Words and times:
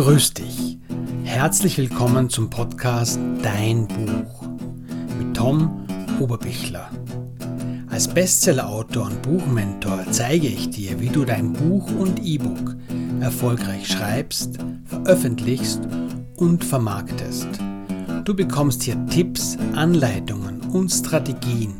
Grüß 0.00 0.32
dich. 0.32 0.78
Herzlich 1.24 1.76
willkommen 1.76 2.30
zum 2.30 2.48
Podcast 2.48 3.20
Dein 3.42 3.86
Buch 3.86 4.48
mit 5.18 5.36
Tom 5.36 5.86
Oberbichler. 6.18 6.88
Als 7.90 8.08
Bestsellerautor 8.08 9.08
und 9.08 9.20
Buchmentor 9.20 10.06
zeige 10.10 10.46
ich 10.46 10.70
dir, 10.70 10.98
wie 11.00 11.10
du 11.10 11.26
dein 11.26 11.52
Buch 11.52 11.86
und 11.98 12.18
E-Book 12.24 12.76
erfolgreich 13.20 13.88
schreibst, 13.88 14.56
veröffentlichst 14.86 15.82
und 16.36 16.64
vermarktest. 16.64 17.48
Du 18.24 18.34
bekommst 18.34 18.84
hier 18.84 18.96
Tipps, 19.08 19.58
Anleitungen 19.74 20.62
und 20.72 20.88
Strategien 20.88 21.74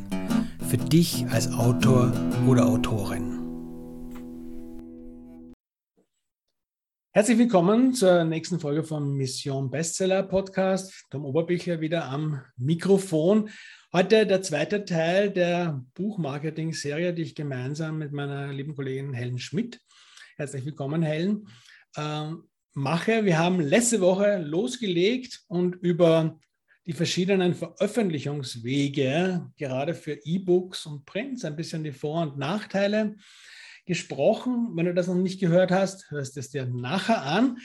für 0.69 0.77
dich 0.77 1.25
als 1.31 1.51
Autor 1.55 2.13
oder 2.47 2.67
Autorin. 2.67 3.30
Herzlich 7.13 7.39
willkommen 7.39 7.93
zur 7.93 8.23
nächsten 8.23 8.61
Folge 8.61 8.85
vom 8.85 9.17
Mission 9.17 9.69
Bestseller 9.69 10.23
Podcast. 10.23 11.07
Tom 11.11 11.25
Oberbichler 11.25 11.81
wieder 11.81 12.05
am 12.05 12.41
Mikrofon. 12.57 13.51
Heute 13.93 14.29
der 14.29 14.43
zweite 14.43 14.85
Teil 14.85 15.33
der 15.33 15.85
Buchmarketing-Serie, 15.95 17.13
die 17.13 17.23
ich 17.23 17.35
gemeinsam 17.35 17.99
mit 17.99 18.13
meiner 18.13 18.53
lieben 18.53 18.77
Kollegin 18.77 19.13
Helen 19.13 19.41
Schmidt, 19.41 19.81
herzlich 20.37 20.65
willkommen 20.65 21.03
Helen, 21.03 21.49
äh, 21.97 22.31
mache. 22.75 23.25
Wir 23.25 23.39
haben 23.39 23.61
letzte 23.61 24.01
Woche 24.01 24.39
losgelegt 24.39 25.41
und 25.49 25.75
über 25.83 26.39
die 26.87 26.93
verschiedenen 26.93 27.57
Veröffentlichungswege, 27.57 29.51
gerade 29.59 29.95
für 29.95 30.13
E-Books 30.13 30.87
und 30.87 31.07
Prints, 31.07 31.45
ein 31.45 31.57
bisschen 31.57 31.83
die 31.83 31.91
Vor- 31.91 32.23
und 32.23 32.39
Nachteile 32.39 33.17
gesprochen. 33.87 34.71
Wenn 34.75 34.87
du 34.87 34.95
das 34.95 35.09
noch 35.09 35.15
nicht 35.15 35.41
gehört 35.41 35.71
hast, 35.71 36.11
hörst 36.11 36.37
es 36.37 36.51
dir 36.51 36.67
nachher 36.67 37.23
an. 37.23 37.59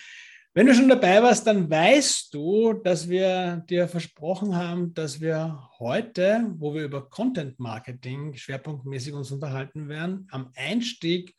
Wenn 0.54 0.68
du 0.68 0.74
schon 0.74 0.88
dabei 0.88 1.22
warst, 1.22 1.46
dann 1.48 1.70
weißt 1.70 2.34
du, 2.34 2.72
dass 2.74 3.10
wir 3.10 3.66
dir 3.70 3.90
versprochen 3.90 4.56
haben, 4.56 4.94
dass 4.94 5.20
wir 5.20 5.70
heute, 5.80 6.46
wo 6.56 6.74
wir 6.74 6.86
über 6.86 7.10
Content 7.10 7.60
Marketing 7.60 8.34
schwerpunktmäßig 8.36 9.14
uns 9.14 9.32
unterhalten 9.32 9.90
werden, 9.90 10.28
am 10.32 10.52
Einstieg 10.56 11.36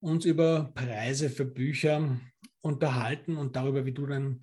uns 0.00 0.26
über 0.26 0.72
Preise 0.74 1.30
für 1.30 1.46
Bücher 1.46 2.20
unterhalten 2.60 3.38
und 3.38 3.56
darüber, 3.56 3.86
wie 3.86 3.92
du 3.92 4.06
den 4.06 4.40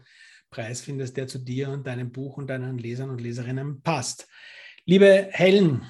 Preis 0.49 0.81
findest, 0.81 1.17
der 1.17 1.27
zu 1.27 1.37
dir 1.37 1.69
und 1.69 1.85
deinem 1.85 2.11
Buch 2.11 2.37
und 2.37 2.47
deinen 2.49 2.77
Lesern 2.77 3.09
und 3.11 3.21
Leserinnen 3.21 3.81
passt. 3.81 4.27
Liebe 4.85 5.29
Helen, 5.31 5.83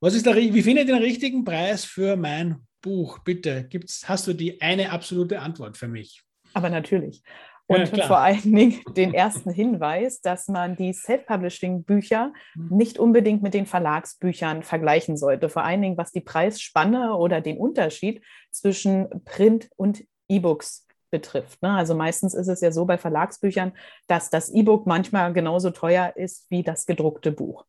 was 0.00 0.14
ist 0.14 0.26
der, 0.26 0.36
wie 0.36 0.62
finde 0.62 0.82
ich 0.82 0.86
den 0.86 0.96
richtigen 0.96 1.44
Preis 1.44 1.84
für 1.84 2.16
mein 2.16 2.66
Buch? 2.80 3.18
Bitte, 3.20 3.64
gibt's, 3.68 4.08
hast 4.08 4.26
du 4.26 4.32
die 4.32 4.60
eine 4.60 4.90
absolute 4.90 5.40
Antwort 5.40 5.76
für 5.76 5.88
mich? 5.88 6.22
Aber 6.54 6.70
natürlich. 6.70 7.22
Und 7.66 7.96
ja, 7.96 8.06
vor 8.08 8.18
allen 8.18 8.42
Dingen 8.42 8.80
den 8.96 9.14
ersten 9.14 9.52
Hinweis, 9.52 10.20
dass 10.20 10.48
man 10.48 10.74
die 10.74 10.92
Self-Publishing-Bücher 10.92 12.32
mhm. 12.56 12.76
nicht 12.76 12.98
unbedingt 12.98 13.42
mit 13.42 13.54
den 13.54 13.66
Verlagsbüchern 13.66 14.64
vergleichen 14.64 15.16
sollte. 15.16 15.48
Vor 15.48 15.62
allen 15.62 15.80
Dingen, 15.80 15.96
was 15.96 16.10
die 16.10 16.20
Preisspanne 16.20 17.14
oder 17.14 17.40
den 17.40 17.58
Unterschied 17.58 18.24
zwischen 18.50 19.08
Print 19.24 19.68
und 19.76 20.04
E-Books 20.28 20.88
betrifft. 21.10 21.62
Ne? 21.62 21.70
Also 21.70 21.94
meistens 21.94 22.34
ist 22.34 22.48
es 22.48 22.60
ja 22.60 22.72
so 22.72 22.84
bei 22.84 22.98
Verlagsbüchern, 22.98 23.72
dass 24.06 24.30
das 24.30 24.48
E-Book 24.50 24.86
manchmal 24.86 25.32
genauso 25.32 25.70
teuer 25.70 26.14
ist 26.16 26.50
wie 26.50 26.62
das 26.62 26.86
gedruckte 26.86 27.32
Buch. 27.32 27.64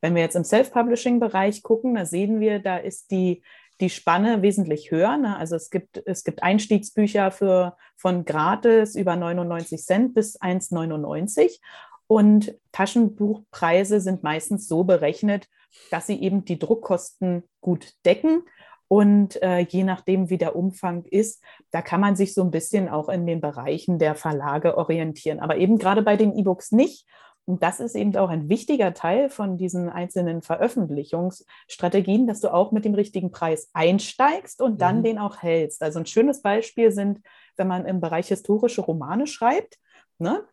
Wenn 0.00 0.14
wir 0.14 0.22
jetzt 0.22 0.36
im 0.36 0.44
Self-Publishing-Bereich 0.44 1.62
gucken, 1.62 1.94
da 1.94 2.04
sehen 2.04 2.40
wir, 2.40 2.58
da 2.60 2.76
ist 2.76 3.10
die, 3.10 3.42
die 3.80 3.90
Spanne 3.90 4.42
wesentlich 4.42 4.90
höher. 4.90 5.16
Ne? 5.16 5.36
Also 5.36 5.56
es 5.56 5.70
gibt, 5.70 6.02
es 6.06 6.24
gibt 6.24 6.42
Einstiegsbücher 6.42 7.30
für, 7.30 7.76
von 7.96 8.24
gratis 8.24 8.94
über 8.94 9.16
99 9.16 9.80
Cent 9.84 10.14
bis 10.14 10.40
1,99 10.40 11.60
und 12.06 12.54
Taschenbuchpreise 12.72 14.00
sind 14.00 14.22
meistens 14.22 14.68
so 14.68 14.84
berechnet, 14.84 15.48
dass 15.90 16.06
sie 16.06 16.20
eben 16.22 16.44
die 16.44 16.58
Druckkosten 16.58 17.42
gut 17.60 17.94
decken. 18.04 18.42
Und 18.88 19.42
äh, 19.42 19.60
je 19.60 19.84
nachdem, 19.84 20.30
wie 20.30 20.38
der 20.38 20.54
Umfang 20.54 21.04
ist, 21.04 21.42
da 21.70 21.82
kann 21.82 22.00
man 22.00 22.16
sich 22.16 22.34
so 22.34 22.42
ein 22.42 22.50
bisschen 22.50 22.88
auch 22.88 23.08
in 23.08 23.26
den 23.26 23.40
Bereichen 23.40 23.98
der 23.98 24.14
Verlage 24.14 24.78
orientieren. 24.78 25.40
Aber 25.40 25.56
eben 25.56 25.78
gerade 25.78 26.02
bei 26.02 26.16
den 26.16 26.36
E-Books 26.36 26.72
nicht. 26.72 27.06
Und 27.46 27.62
das 27.62 27.78
ist 27.78 27.94
eben 27.94 28.14
auch 28.16 28.28
ein 28.28 28.48
wichtiger 28.48 28.92
Teil 28.92 29.30
von 29.30 29.56
diesen 29.56 29.88
einzelnen 29.88 30.42
Veröffentlichungsstrategien, 30.42 32.26
dass 32.26 32.40
du 32.40 32.52
auch 32.52 32.72
mit 32.72 32.84
dem 32.84 32.94
richtigen 32.94 33.30
Preis 33.30 33.70
einsteigst 33.72 34.60
und 34.60 34.80
dann 34.82 34.98
mhm. 34.98 35.02
den 35.04 35.18
auch 35.18 35.42
hältst. 35.42 35.82
Also 35.82 36.00
ein 36.00 36.06
schönes 36.06 36.42
Beispiel 36.42 36.90
sind, 36.90 37.20
wenn 37.56 37.68
man 37.68 37.86
im 37.86 38.00
Bereich 38.00 38.28
historische 38.28 38.80
Romane 38.80 39.28
schreibt, 39.28 39.78
ne? 40.18 40.44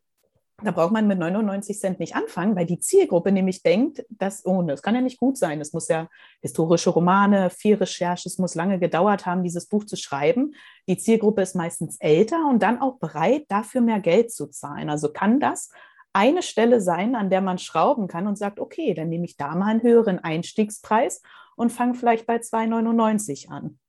Da 0.64 0.72
braucht 0.72 0.94
man 0.94 1.08
mit 1.08 1.20
99 1.20 1.78
Cent 1.78 2.00
nicht 2.00 2.16
anfangen, 2.16 2.56
weil 2.56 2.66
die 2.66 2.80
Zielgruppe 2.80 3.32
nämlich 3.32 3.64
denkt, 3.64 4.06
dass, 4.10 4.46
oh, 4.46 4.62
das 4.62 4.82
kann 4.82 4.96
ja 4.96 5.02
nicht 5.02 5.20
gut 5.20 5.38
sein. 5.38 5.60
Es 5.60 5.74
muss 5.74 5.88
ja 5.90 6.08
historische 6.42 6.90
Romane, 6.90 7.50
viel 7.50 7.76
Recherche, 7.76 8.30
es 8.30 8.38
muss 8.38 8.56
lange 8.56 8.80
gedauert 8.80 9.26
haben, 9.26 9.44
dieses 9.44 9.68
Buch 9.68 9.86
zu 9.86 9.98
schreiben. 9.98 10.56
Die 10.88 10.98
Zielgruppe 10.98 11.42
ist 11.42 11.56
meistens 11.56 11.98
älter 12.00 12.48
und 12.50 12.64
dann 12.64 12.82
auch 12.82 12.98
bereit, 12.98 13.46
dafür 13.50 13.82
mehr 13.82 14.00
Geld 14.00 14.32
zu 14.32 14.48
zahlen. 14.48 14.90
Also 14.90 15.12
kann 15.12 15.40
das 15.40 15.70
eine 16.14 16.44
Stelle 16.44 16.80
sein, 16.80 17.16
an 17.16 17.30
der 17.30 17.42
man 17.42 17.58
schrauben 17.58 18.08
kann 18.08 18.28
und 18.28 18.38
sagt, 18.38 18.60
okay, 18.60 18.94
dann 18.94 19.10
nehme 19.10 19.26
ich 19.26 19.36
da 19.36 19.56
mal 19.56 19.72
einen 19.72 19.82
höheren 19.82 20.20
Einstiegspreis 20.20 21.22
und 21.56 21.72
fange 21.72 21.96
vielleicht 21.96 22.26
bei 22.26 22.38
2,99 22.38 23.50
an. 23.50 23.80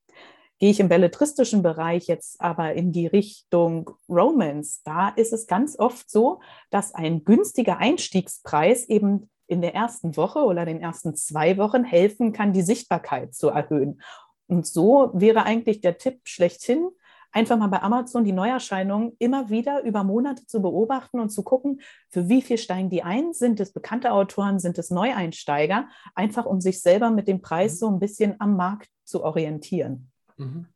Gehe 0.64 0.70
ich 0.70 0.80
im 0.80 0.88
belletristischen 0.88 1.62
Bereich 1.62 2.06
jetzt 2.06 2.40
aber 2.40 2.72
in 2.72 2.90
die 2.90 3.06
Richtung 3.06 3.90
Romance, 4.08 4.80
da 4.82 5.10
ist 5.10 5.34
es 5.34 5.46
ganz 5.46 5.78
oft 5.78 6.10
so, 6.10 6.40
dass 6.70 6.94
ein 6.94 7.22
günstiger 7.22 7.76
Einstiegspreis 7.76 8.88
eben 8.88 9.28
in 9.46 9.60
der 9.60 9.74
ersten 9.74 10.16
Woche 10.16 10.38
oder 10.38 10.64
den 10.64 10.80
ersten 10.80 11.16
zwei 11.16 11.58
Wochen 11.58 11.84
helfen 11.84 12.32
kann, 12.32 12.54
die 12.54 12.62
Sichtbarkeit 12.62 13.34
zu 13.34 13.50
erhöhen. 13.50 14.00
Und 14.46 14.66
so 14.66 15.10
wäre 15.12 15.42
eigentlich 15.42 15.82
der 15.82 15.98
Tipp 15.98 16.20
schlechthin, 16.24 16.88
einfach 17.30 17.58
mal 17.58 17.66
bei 17.66 17.82
Amazon 17.82 18.24
die 18.24 18.32
Neuerscheinungen 18.32 19.12
immer 19.18 19.50
wieder 19.50 19.82
über 19.82 20.02
Monate 20.02 20.46
zu 20.46 20.62
beobachten 20.62 21.20
und 21.20 21.28
zu 21.28 21.42
gucken, 21.42 21.82
für 22.08 22.30
wie 22.30 22.40
viel 22.40 22.56
steigen 22.56 22.88
die 22.88 23.02
ein? 23.02 23.34
Sind 23.34 23.60
es 23.60 23.74
bekannte 23.74 24.12
Autoren, 24.12 24.58
sind 24.58 24.78
es 24.78 24.88
Neueinsteiger? 24.88 25.90
Einfach 26.14 26.46
um 26.46 26.62
sich 26.62 26.80
selber 26.80 27.10
mit 27.10 27.28
dem 27.28 27.42
Preis 27.42 27.74
mhm. 27.74 27.76
so 27.76 27.88
ein 27.90 27.98
bisschen 27.98 28.40
am 28.40 28.56
Markt 28.56 28.88
zu 29.04 29.22
orientieren. 29.22 30.10
Mhm. 30.36 30.66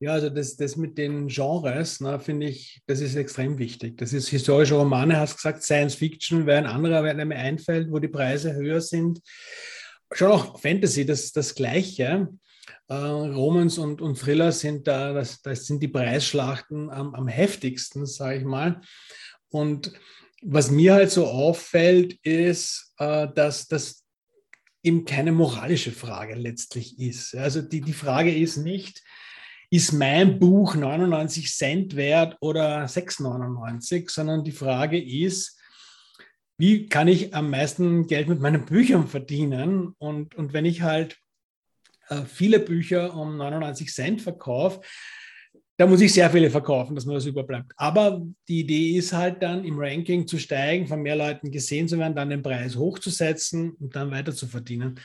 Ja, 0.00 0.12
also 0.12 0.28
das, 0.28 0.56
das 0.56 0.76
mit 0.76 0.98
den 0.98 1.28
Genres, 1.28 2.02
finde 2.18 2.46
ich, 2.46 2.82
das 2.86 3.00
ist 3.00 3.14
extrem 3.14 3.58
wichtig. 3.58 3.96
Das 3.96 4.12
ist 4.12 4.28
historische 4.28 4.74
Romane, 4.74 5.18
hast 5.18 5.36
gesagt, 5.36 5.62
Science 5.62 5.94
Fiction 5.94 6.46
wäre 6.46 6.58
ein 6.58 6.66
anderer, 6.66 7.14
der 7.14 7.24
mir 7.24 7.36
einfällt, 7.36 7.90
wo 7.90 7.98
die 7.98 8.08
Preise 8.08 8.54
höher 8.54 8.80
sind. 8.80 9.20
Schon 10.12 10.32
auch 10.32 10.60
Fantasy, 10.60 11.06
das 11.06 11.32
das 11.32 11.54
Gleiche. 11.54 12.28
Äh, 12.88 12.94
Romans 12.94 13.78
und, 13.78 14.02
und 14.02 14.18
Thriller 14.18 14.52
sind 14.52 14.86
da, 14.86 15.12
das, 15.12 15.40
das 15.40 15.66
sind 15.66 15.82
die 15.82 15.88
Preisschlachten 15.88 16.90
am, 16.90 17.14
am 17.14 17.28
heftigsten, 17.28 18.04
sage 18.04 18.38
ich 18.38 18.44
mal. 18.44 18.82
Und 19.48 19.92
was 20.42 20.70
mir 20.70 20.94
halt 20.94 21.10
so 21.10 21.26
auffällt, 21.26 22.18
ist, 22.22 22.92
äh, 22.98 23.28
dass 23.34 23.68
das 23.68 24.03
eben 24.84 25.04
keine 25.04 25.32
moralische 25.32 25.90
Frage 25.90 26.34
letztlich 26.34 26.98
ist. 26.98 27.34
Also 27.34 27.62
die, 27.62 27.80
die 27.80 27.92
Frage 27.92 28.34
ist 28.34 28.58
nicht, 28.58 29.02
ist 29.70 29.92
mein 29.92 30.38
Buch 30.38 30.76
99 30.76 31.50
Cent 31.50 31.96
wert 31.96 32.36
oder 32.40 32.84
6,99, 32.84 34.10
sondern 34.10 34.44
die 34.44 34.52
Frage 34.52 35.02
ist, 35.02 35.58
wie 36.58 36.86
kann 36.86 37.08
ich 37.08 37.34
am 37.34 37.50
meisten 37.50 38.06
Geld 38.06 38.28
mit 38.28 38.40
meinen 38.40 38.66
Büchern 38.66 39.08
verdienen? 39.08 39.94
Und, 39.98 40.34
und 40.36 40.52
wenn 40.52 40.64
ich 40.64 40.82
halt 40.82 41.18
äh, 42.08 42.22
viele 42.26 42.60
Bücher 42.60 43.14
um 43.16 43.36
99 43.36 43.92
Cent 43.92 44.22
verkaufe, 44.22 44.80
da 45.76 45.86
muss 45.86 46.00
ich 46.00 46.12
sehr 46.12 46.30
viele 46.30 46.50
verkaufen, 46.50 46.94
dass 46.94 47.04
mir 47.04 47.14
das 47.14 47.26
überbleibt. 47.26 47.72
Aber 47.76 48.24
die 48.48 48.60
Idee 48.60 48.96
ist 48.96 49.12
halt 49.12 49.42
dann 49.42 49.64
im 49.64 49.78
Ranking 49.78 50.26
zu 50.26 50.38
steigen, 50.38 50.86
von 50.86 51.02
mehr 51.02 51.16
Leuten 51.16 51.50
gesehen 51.50 51.88
zu 51.88 51.98
werden, 51.98 52.14
dann 52.14 52.30
den 52.30 52.42
Preis 52.42 52.76
hochzusetzen 52.76 53.72
und 53.80 53.96
dann 53.96 54.10
weiter 54.10 54.32
zu 54.32 54.46
verdienen. 54.46 55.00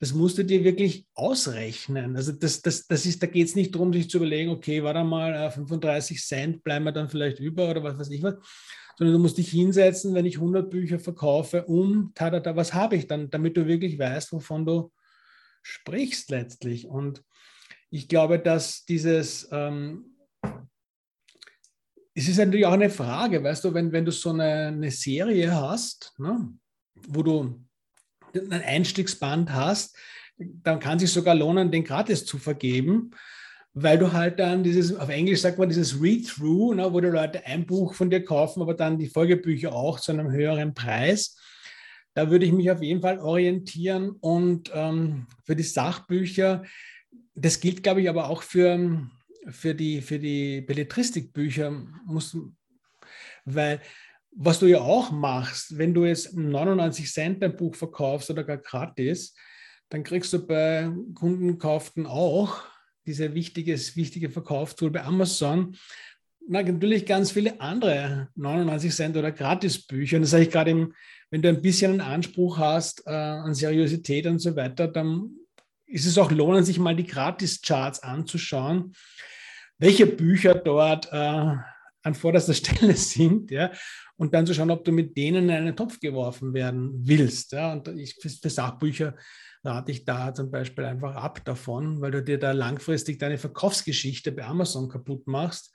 Das 0.00 0.14
musst 0.14 0.38
du 0.38 0.44
dir 0.44 0.62
wirklich 0.64 1.06
ausrechnen. 1.14 2.16
Also 2.16 2.32
das, 2.32 2.62
das, 2.62 2.86
das 2.86 3.06
ist, 3.06 3.22
da 3.22 3.26
geht 3.26 3.48
es 3.48 3.56
nicht 3.56 3.74
darum, 3.74 3.92
sich 3.92 4.10
zu 4.10 4.18
überlegen, 4.18 4.50
okay, 4.50 4.82
warte 4.82 5.04
mal, 5.04 5.50
35 5.50 6.16
äh, 6.16 6.20
Cent 6.20 6.64
bleiben 6.64 6.84
wir 6.84 6.92
dann 6.92 7.08
vielleicht 7.08 7.40
über 7.40 7.70
oder 7.70 7.82
was 7.82 7.98
weiß 7.98 8.10
ich 8.10 8.22
was, 8.22 8.34
sondern 8.96 9.14
du 9.14 9.20
musst 9.20 9.38
dich 9.38 9.50
hinsetzen, 9.50 10.14
wenn 10.14 10.26
ich 10.26 10.36
100 10.36 10.68
Bücher 10.68 10.98
verkaufe, 10.98 11.64
um, 11.64 12.12
tada, 12.14 12.56
was 12.56 12.74
habe 12.74 12.96
ich 12.96 13.06
dann, 13.06 13.30
damit 13.30 13.56
du 13.56 13.66
wirklich 13.66 13.98
weißt, 13.98 14.32
wovon 14.32 14.66
du 14.66 14.90
sprichst 15.62 16.30
letztlich. 16.30 16.86
Und 16.86 17.22
ich 17.90 18.08
glaube, 18.08 18.38
dass 18.38 18.84
dieses, 18.84 19.48
ähm, 19.50 20.16
es 22.14 22.28
ist 22.28 22.38
natürlich 22.38 22.66
auch 22.66 22.72
eine 22.72 22.90
Frage, 22.90 23.42
weißt 23.42 23.64
du, 23.64 23.74
wenn, 23.74 23.92
wenn 23.92 24.04
du 24.04 24.12
so 24.12 24.30
eine, 24.30 24.68
eine 24.68 24.90
Serie 24.90 25.54
hast, 25.54 26.14
ne, 26.18 26.52
wo 27.06 27.22
du 27.22 27.64
ein 28.34 28.52
Einstiegsband 28.52 29.52
hast, 29.52 29.96
dann 30.36 30.80
kann 30.80 30.96
es 30.96 31.02
sich 31.02 31.12
sogar 31.12 31.34
lohnen, 31.34 31.70
den 31.70 31.84
gratis 31.84 32.24
zu 32.24 32.38
vergeben. 32.38 33.12
weil 33.74 33.98
du 33.98 34.12
halt 34.12 34.38
dann 34.38 34.62
dieses, 34.62 34.94
auf 34.94 35.08
Englisch 35.08 35.40
sagt 35.40 35.58
man 35.58 35.68
dieses 35.68 36.00
Read-Through, 36.00 36.74
ne, 36.74 36.92
wo 36.92 37.00
die 37.00 37.08
Leute 37.08 37.44
ein 37.46 37.66
Buch 37.66 37.94
von 37.94 38.10
dir 38.10 38.24
kaufen, 38.24 38.62
aber 38.62 38.74
dann 38.74 38.98
die 38.98 39.08
Folgebücher 39.08 39.72
auch 39.72 40.00
zu 40.00 40.12
einem 40.12 40.30
höheren 40.30 40.74
Preis. 40.74 41.36
Da 42.14 42.30
würde 42.30 42.46
ich 42.46 42.52
mich 42.52 42.70
auf 42.70 42.82
jeden 42.82 43.00
Fall 43.00 43.20
orientieren. 43.20 44.10
Und 44.10 44.70
ähm, 44.74 45.26
für 45.44 45.54
die 45.54 45.62
Sachbücher, 45.62 46.64
das 47.40 47.60
gilt, 47.60 47.82
glaube 47.82 48.02
ich, 48.02 48.08
aber 48.08 48.28
auch 48.28 48.42
für, 48.42 49.08
für 49.48 49.74
die, 49.74 50.00
für 50.00 50.18
die 50.18 50.60
Belletristikbücher, 50.60 51.86
weil 53.44 53.80
was 54.30 54.58
du 54.58 54.66
ja 54.66 54.80
auch 54.80 55.10
machst, 55.10 55.78
wenn 55.78 55.94
du 55.94 56.04
jetzt 56.04 56.36
99 56.36 57.10
Cent 57.10 57.42
ein 57.42 57.56
Buch 57.56 57.74
verkaufst 57.74 58.30
oder 58.30 58.44
gar 58.44 58.58
gratis, 58.58 59.34
dann 59.88 60.04
kriegst 60.04 60.32
du 60.32 60.46
bei 60.46 60.90
Kundenkauften 61.14 62.06
auch 62.06 62.62
diese 63.06 63.34
wichtiges, 63.34 63.96
wichtige 63.96 64.30
Verkaufstool 64.30 64.90
bei 64.90 65.02
Amazon. 65.02 65.76
Na, 66.46 66.62
natürlich 66.62 67.06
ganz 67.06 67.32
viele 67.32 67.60
andere 67.60 68.28
99 68.36 68.94
Cent 68.94 69.16
oder 69.16 69.32
Gratisbücher. 69.32 70.16
Und 70.16 70.22
das 70.22 70.30
sage 70.30 70.44
ich 70.44 70.50
gerade, 70.50 70.90
wenn 71.30 71.42
du 71.42 71.48
ein 71.48 71.62
bisschen 71.62 71.92
einen 71.92 72.00
Anspruch 72.00 72.58
hast 72.58 73.06
äh, 73.06 73.10
an 73.10 73.54
Seriosität 73.54 74.26
und 74.26 74.38
so 74.38 74.54
weiter, 74.56 74.88
dann 74.88 75.30
ist 75.88 76.06
es 76.06 76.18
auch 76.18 76.30
lohnend, 76.30 76.66
sich 76.66 76.78
mal 76.78 76.94
die 76.94 77.06
Gratis-Charts 77.06 78.02
anzuschauen, 78.02 78.92
welche 79.78 80.06
Bücher 80.06 80.54
dort 80.54 81.12
äh, 81.12 81.56
an 82.02 82.14
vorderster 82.14 82.54
Stelle 82.54 82.94
sind, 82.94 83.50
ja, 83.50 83.70
und 84.16 84.34
dann 84.34 84.46
zu 84.46 84.52
schauen, 84.52 84.70
ob 84.70 84.84
du 84.84 84.92
mit 84.92 85.16
denen 85.16 85.44
in 85.44 85.50
einen 85.50 85.76
Topf 85.76 86.00
geworfen 86.00 86.52
werden 86.52 86.90
willst. 87.06 87.52
Ja. 87.52 87.72
Und 87.72 87.88
ich, 87.88 88.16
für, 88.20 88.50
Sachbücher 88.50 89.14
rate 89.62 89.92
ich 89.92 90.04
da 90.04 90.34
zum 90.34 90.50
Beispiel 90.50 90.84
einfach 90.84 91.14
ab 91.14 91.44
davon, 91.44 92.00
weil 92.00 92.10
du 92.10 92.22
dir 92.22 92.38
da 92.38 92.52
langfristig 92.52 93.18
deine 93.18 93.38
Verkaufsgeschichte 93.38 94.32
bei 94.32 94.44
Amazon 94.44 94.88
kaputt 94.88 95.26
machst. 95.26 95.72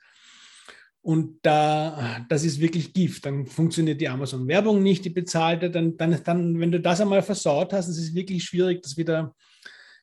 Und 1.00 1.38
da, 1.42 2.24
das 2.28 2.44
ist 2.44 2.60
wirklich 2.60 2.92
Gift. 2.92 3.26
Dann 3.26 3.46
funktioniert 3.46 4.00
die 4.00 4.08
Amazon-Werbung 4.08 4.82
nicht, 4.82 5.04
die 5.04 5.10
bezahlte. 5.10 5.70
Dann, 5.70 5.96
dann, 5.96 6.22
dann, 6.22 6.60
wenn 6.60 6.72
du 6.72 6.80
das 6.80 7.00
einmal 7.00 7.22
versaut 7.22 7.72
hast, 7.72 7.88
ist 7.88 7.98
es 7.98 8.14
wirklich 8.14 8.44
schwierig, 8.44 8.82
das 8.82 8.96
wieder, 8.96 9.34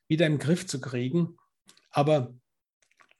wieder 0.08 0.26
im 0.26 0.38
Griff 0.38 0.66
zu 0.66 0.80
kriegen. 0.80 1.36
Aber 1.90 2.34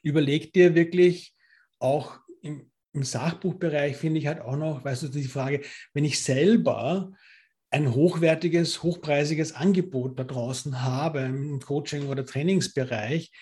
überleg 0.03 0.53
dir 0.53 0.75
wirklich 0.75 1.35
auch 1.79 2.19
im, 2.43 2.71
im 2.93 3.03
Sachbuchbereich, 3.03 3.97
finde 3.97 4.19
ich 4.19 4.27
halt 4.27 4.41
auch 4.41 4.57
noch, 4.57 4.85
weißt 4.85 5.05
du, 5.05 5.09
die 5.09 5.25
Frage, 5.25 5.63
wenn 5.95 6.05
ich 6.05 6.23
selber 6.23 7.13
ein 7.71 7.95
hochwertiges, 7.95 8.83
hochpreisiges 8.83 9.55
Angebot 9.55 10.19
da 10.19 10.25
draußen 10.25 10.83
habe 10.83 11.21
im 11.21 11.61
Coaching- 11.61 12.09
oder 12.09 12.27
Trainingsbereich, 12.27 13.33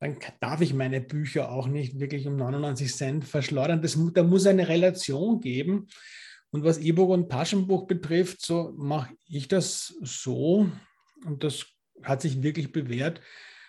dann 0.00 0.16
darf 0.40 0.60
ich 0.60 0.72
meine 0.74 1.00
Bücher 1.00 1.50
auch 1.50 1.66
nicht 1.66 1.98
wirklich 1.98 2.26
um 2.26 2.36
99 2.36 2.94
Cent 2.94 3.24
verschleudern. 3.24 3.82
Das, 3.82 3.98
da 4.14 4.22
muss 4.22 4.46
eine 4.46 4.68
Relation 4.68 5.40
geben. 5.40 5.88
Und 6.50 6.64
was 6.64 6.78
E-Book 6.78 7.10
und 7.10 7.30
Taschenbuch 7.30 7.86
betrifft, 7.86 8.40
so 8.40 8.72
mache 8.76 9.12
ich 9.26 9.48
das 9.48 9.94
so, 10.00 10.70
und 11.26 11.44
das 11.44 11.66
hat 12.02 12.22
sich 12.22 12.42
wirklich 12.42 12.72
bewährt, 12.72 13.20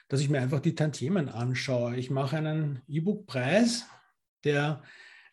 dass 0.08 0.22
ich 0.22 0.30
mir 0.30 0.42
einfach 0.42 0.60
die 0.60 0.76
Tantiemen 0.76 1.30
anschaue. 1.30 1.96
Ich 1.96 2.10
mache 2.10 2.38
einen 2.38 2.82
E-Book-Preis, 2.88 3.86
der 4.44 4.84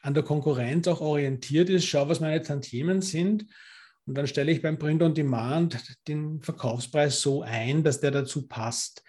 an 0.02 0.14
der 0.14 0.22
Konkurrenz 0.22 0.86
auch 0.88 1.00
orientiert 1.00 1.70
ist, 1.70 1.86
schaue, 1.86 2.08
was 2.08 2.20
meine 2.20 2.42
Tantiemen 2.42 3.02
sind 3.02 3.46
und 4.06 4.16
dann 4.16 4.26
stelle 4.26 4.52
ich 4.52 4.62
beim 4.62 4.78
Print 4.78 5.02
on 5.02 5.14
Demand 5.14 5.98
den 6.06 6.40
Verkaufspreis 6.40 7.20
so 7.20 7.42
ein, 7.42 7.82
dass 7.82 8.00
der 8.00 8.12
dazu 8.12 8.46
passt. 8.46 9.02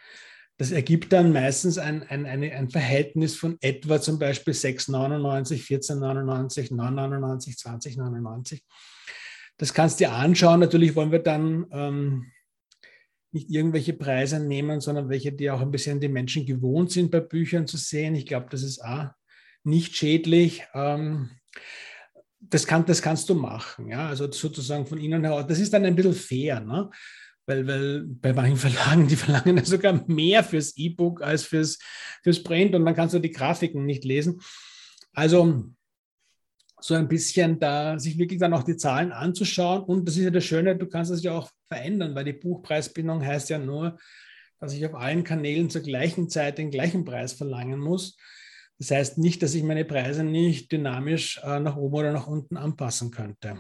Das 0.58 0.72
ergibt 0.72 1.14
dann 1.14 1.32
meistens 1.32 1.78
ein, 1.78 2.02
ein, 2.02 2.26
eine, 2.26 2.52
ein 2.52 2.70
Verhältnis 2.70 3.36
von 3.36 3.58
etwa 3.62 4.02
zum 4.02 4.18
Beispiel 4.18 4.56
6,99, 4.56 5.64
14,99, 5.68 6.72
9,99, 6.72 7.60
20,99. 7.62 8.62
Das 9.58 9.74
kannst 9.76 10.00
du 10.00 10.06
dir 10.06 10.14
anschauen. 10.14 10.60
Natürlich 10.60 10.96
wollen 10.96 11.12
wir 11.12 11.20
dann 11.20 11.68
ähm, 11.72 12.32
nicht 13.32 13.50
irgendwelche 13.50 13.94
Preise 13.94 14.40
nehmen, 14.40 14.82
sondern 14.82 15.10
welche, 15.10 15.32
die 15.32 15.52
auch 15.52 15.62
ein 15.62 15.72
bisschen 15.72 16.00
die 16.00 16.08
Menschen 16.08 16.46
gewohnt 16.46 16.92
sind, 16.92 17.12
bei 17.12 17.20
Büchern 17.20 17.68
zu 17.68 17.78
sehen. 17.78 18.16
Ich 18.16 18.26
glaube, 18.26 18.48
das 18.50 18.64
ist 18.64 18.84
auch 18.84 19.08
nicht 19.64 19.96
schädlich. 19.96 20.64
Ähm, 20.74 21.30
das, 22.40 22.66
kann, 22.66 22.86
das 22.86 23.02
kannst 23.02 23.30
du 23.30 23.36
machen, 23.36 23.90
ja, 23.90 24.08
also 24.08 24.32
sozusagen 24.32 24.86
von 24.86 25.00
innen 25.00 25.24
heraus. 25.24 25.46
Das 25.48 25.60
ist 25.60 25.74
dann 25.74 25.86
ein 25.86 25.96
bisschen 25.96 26.14
fair, 26.14 26.60
ne? 26.62 26.90
Weil, 27.46 27.66
weil 27.66 28.04
bei 28.06 28.34
manchen 28.34 28.58
Verlagen, 28.58 29.08
die 29.08 29.16
verlangen 29.16 29.58
ja 29.58 29.66
sogar 29.66 30.04
mehr 30.08 30.44
fürs 30.44 30.76
E-Book 30.76 31.22
als 31.22 31.44
fürs, 31.44 31.80
fürs 32.22 32.44
Print 32.44 32.76
und 32.76 32.86
dann 32.86 32.96
kannst 32.96 33.16
du 33.16 33.20
die 33.20 33.32
Grafiken 33.32 33.86
nicht 33.86 34.04
lesen. 34.04 34.42
Also 35.14 35.64
so 36.80 36.94
ein 36.94 37.08
bisschen 37.08 37.60
da 37.60 37.98
sich 37.98 38.18
wirklich 38.18 38.40
dann 38.40 38.54
auch 38.54 38.64
die 38.64 38.78
Zahlen 38.78 39.12
anzuschauen. 39.12 39.84
Und 39.84 40.08
das 40.08 40.18
ist 40.18 40.24
ja 40.24 40.30
das 40.30 40.46
Schöne, 40.46 40.76
du 40.76 40.88
kannst 40.88 41.12
es 41.12 41.24
ja 41.24 41.34
auch 41.34 41.50
verändern, 41.68 42.16
weil 42.16 42.26
die 42.26 42.34
Buchpreisbindung 42.34 43.26
heißt 43.26 43.50
ja 43.50 43.58
nur, 43.58 43.98
dass 44.60 44.74
ich 44.74 44.86
auf 44.86 44.96
allen 44.96 45.24
Kanälen 45.24 45.70
zur 45.70 45.82
gleichen 45.82 46.30
Zeit 46.30 46.58
den 46.58 46.72
gleichen 46.72 47.06
Preis 47.06 47.34
verlangen 47.34 47.80
muss. 47.80 48.18
Das 48.80 48.92
heißt 48.92 49.18
nicht, 49.18 49.42
dass 49.42 49.56
ich 49.56 49.64
meine 49.64 49.86
Preise 49.86 50.24
nicht 50.24 50.72
dynamisch 50.72 51.42
äh, 51.44 51.60
nach 51.60 51.78
oben 51.78 51.96
oder 51.96 52.14
nach 52.14 52.28
unten 52.28 52.58
anpassen 52.58 53.12
könnte. 53.12 53.58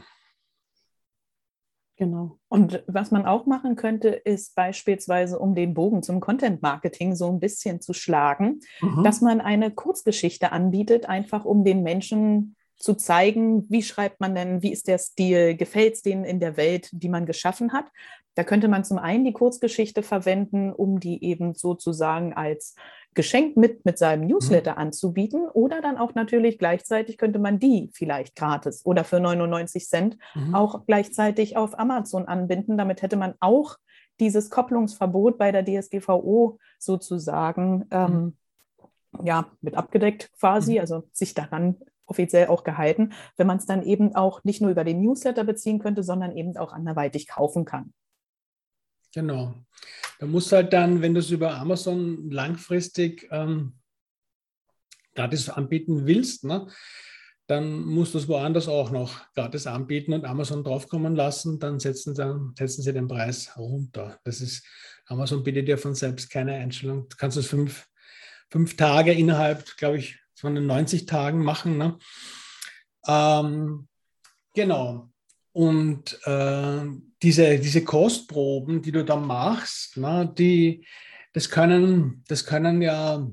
Genau. 1.99 2.37
Und 2.47 2.83
was 2.85 3.09
man 3.09 3.25
auch 3.25 3.47
machen 3.47 3.75
könnte, 3.75 4.09
ist 4.09 4.53
beispielsweise, 4.53 5.39
um 5.39 5.55
den 5.55 5.73
Bogen 5.73 6.03
zum 6.03 6.19
Content 6.19 6.61
Marketing 6.61 7.15
so 7.15 7.27
ein 7.27 7.39
bisschen 7.39 7.81
zu 7.81 7.93
schlagen, 7.93 8.59
mhm. 8.81 9.03
dass 9.03 9.21
man 9.21 9.41
eine 9.41 9.71
Kurzgeschichte 9.71 10.51
anbietet, 10.51 11.09
einfach 11.09 11.43
um 11.43 11.63
den 11.63 11.81
Menschen 11.81 12.55
zu 12.77 12.93
zeigen, 12.95 13.69
wie 13.69 13.83
schreibt 13.83 14.19
man 14.19 14.35
denn, 14.35 14.61
wie 14.61 14.71
ist 14.71 14.87
der 14.87 14.99
Stil, 14.99 15.55
gefällt 15.55 15.95
es 15.95 16.01
denen 16.01 16.23
in 16.23 16.39
der 16.39 16.57
Welt, 16.57 16.89
die 16.91 17.09
man 17.09 17.25
geschaffen 17.25 17.73
hat. 17.73 17.85
Da 18.35 18.43
könnte 18.43 18.67
man 18.67 18.83
zum 18.83 18.99
einen 18.99 19.25
die 19.25 19.33
Kurzgeschichte 19.33 20.03
verwenden, 20.03 20.71
um 20.71 20.99
die 20.99 21.23
eben 21.23 21.55
sozusagen 21.55 22.33
als 22.33 22.75
Geschenk 23.15 23.57
mit, 23.57 23.83
mit 23.83 23.97
seinem 23.97 24.21
mhm. 24.21 24.27
Newsletter 24.27 24.73
mhm. 24.73 24.77
anzubieten 24.77 25.49
oder 25.49 25.81
dann 25.81 25.97
auch 25.97 26.13
natürlich 26.13 26.59
gleichzeitig 26.59 27.17
könnte 27.17 27.39
man 27.39 27.57
die 27.57 27.89
vielleicht 27.93 28.35
gratis 28.35 28.85
oder 28.85 29.03
für 29.03 29.19
99 29.19 29.87
Cent 29.87 30.17
mhm. 30.35 30.53
auch 30.53 30.85
gleichzeitig 30.85 31.57
auf 31.57 31.79
Amazon 31.79 32.27
anbinden. 32.27 32.77
Damit 32.77 33.01
hätte 33.01 33.17
man 33.17 33.33
auch 33.39 33.77
dieses 34.19 34.51
Kopplungsverbot 34.51 35.39
bei 35.39 35.51
der 35.51 35.65
DSGVO 35.65 36.59
sozusagen 36.77 37.85
ähm, 37.89 38.35
mhm. 39.17 39.25
ja, 39.25 39.47
mit 39.61 39.73
abgedeckt 39.73 40.31
quasi, 40.39 40.73
mhm. 40.73 40.81
also 40.81 41.03
sich 41.11 41.33
daran 41.33 41.77
offiziell 42.07 42.47
auch 42.47 42.63
gehalten, 42.63 43.13
wenn 43.35 43.47
man 43.47 43.57
es 43.57 43.65
dann 43.65 43.83
eben 43.83 44.15
auch 44.15 44.43
nicht 44.43 44.61
nur 44.61 44.71
über 44.71 44.83
den 44.83 45.01
Newsletter 45.01 45.43
beziehen 45.43 45.79
könnte, 45.79 46.03
sondern 46.03 46.35
eben 46.35 46.57
auch 46.57 46.73
anderweitig 46.73 47.27
kaufen 47.27 47.65
kann. 47.65 47.93
Genau. 49.13 49.53
Da 50.19 50.25
musst 50.25 50.51
du 50.51 50.57
halt 50.57 50.73
dann, 50.73 51.01
wenn 51.01 51.13
du 51.13 51.19
es 51.19 51.29
über 51.29 51.55
Amazon 51.55 52.29
langfristig 52.31 53.27
ähm, 53.31 53.73
gratis 55.15 55.49
anbieten 55.49 56.05
willst, 56.05 56.43
ne, 56.43 56.67
dann 57.47 57.85
musst 57.85 58.13
du 58.13 58.17
es 58.17 58.27
woanders 58.27 58.67
auch 58.67 58.91
noch 58.91 59.33
gratis 59.33 59.67
anbieten 59.67 60.13
und 60.13 60.25
Amazon 60.25 60.63
draufkommen 60.63 61.15
lassen, 61.15 61.59
dann 61.59 61.79
setzen, 61.79 62.13
dann 62.13 62.53
setzen 62.57 62.81
sie 62.81 62.93
den 62.93 63.07
Preis 63.07 63.53
runter. 63.57 64.19
Das 64.25 64.41
ist, 64.41 64.65
Amazon 65.05 65.43
bietet 65.43 65.67
dir 65.67 65.77
von 65.77 65.95
selbst 65.95 66.29
keine 66.29 66.55
Einstellung. 66.55 67.07
Du 67.07 67.15
kannst 67.15 67.37
es 67.37 67.47
fünf, 67.47 67.87
fünf 68.49 68.75
Tage 68.75 69.13
innerhalb, 69.13 69.77
glaube 69.77 69.97
ich, 69.97 70.19
von 70.37 70.55
den 70.55 70.67
90 70.67 71.05
Tagen 71.05 71.43
machen. 71.43 71.77
Ne? 71.77 71.97
Ähm, 73.07 73.87
genau. 74.53 75.09
Und 75.51 76.19
äh, 76.25 76.85
diese, 77.23 77.57
diese 77.57 77.83
Kostproben, 77.83 78.81
die 78.81 78.91
du 78.91 79.03
da 79.03 79.15
machst, 79.15 79.97
ne, 79.97 80.31
die, 80.37 80.85
das, 81.33 81.49
können, 81.49 82.23
das 82.27 82.45
können 82.45 82.81
ja 82.81 83.27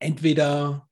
entweder 0.00 0.88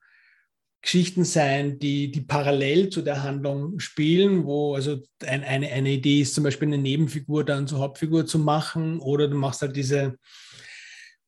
Geschichten 0.83 1.25
sein, 1.25 1.79
die, 1.79 2.11
die 2.11 2.23
parallel 2.23 2.89
zu 2.89 3.03
der 3.03 3.23
Handlung 3.23 3.81
spielen, 3.81 4.45
wo 4.45 4.75
also 4.75 5.03
ein, 5.27 5.45
eine, 5.45 5.69
eine 5.69 5.91
Idee 5.91 6.21
ist, 6.21 6.35
zum 6.35 6.45
Beispiel 6.45 6.69
eine 6.69 6.79
Nebenfigur 6.79 7.45
dann 7.45 7.67
zur 7.67 7.81
Hauptfigur 7.81 8.27
zu 8.27 8.39
machen, 8.39 9.01
oder 9.01 9.29
du 9.29 9.37
machst 9.37 9.61
halt 9.61 9.77
diese 9.77 10.17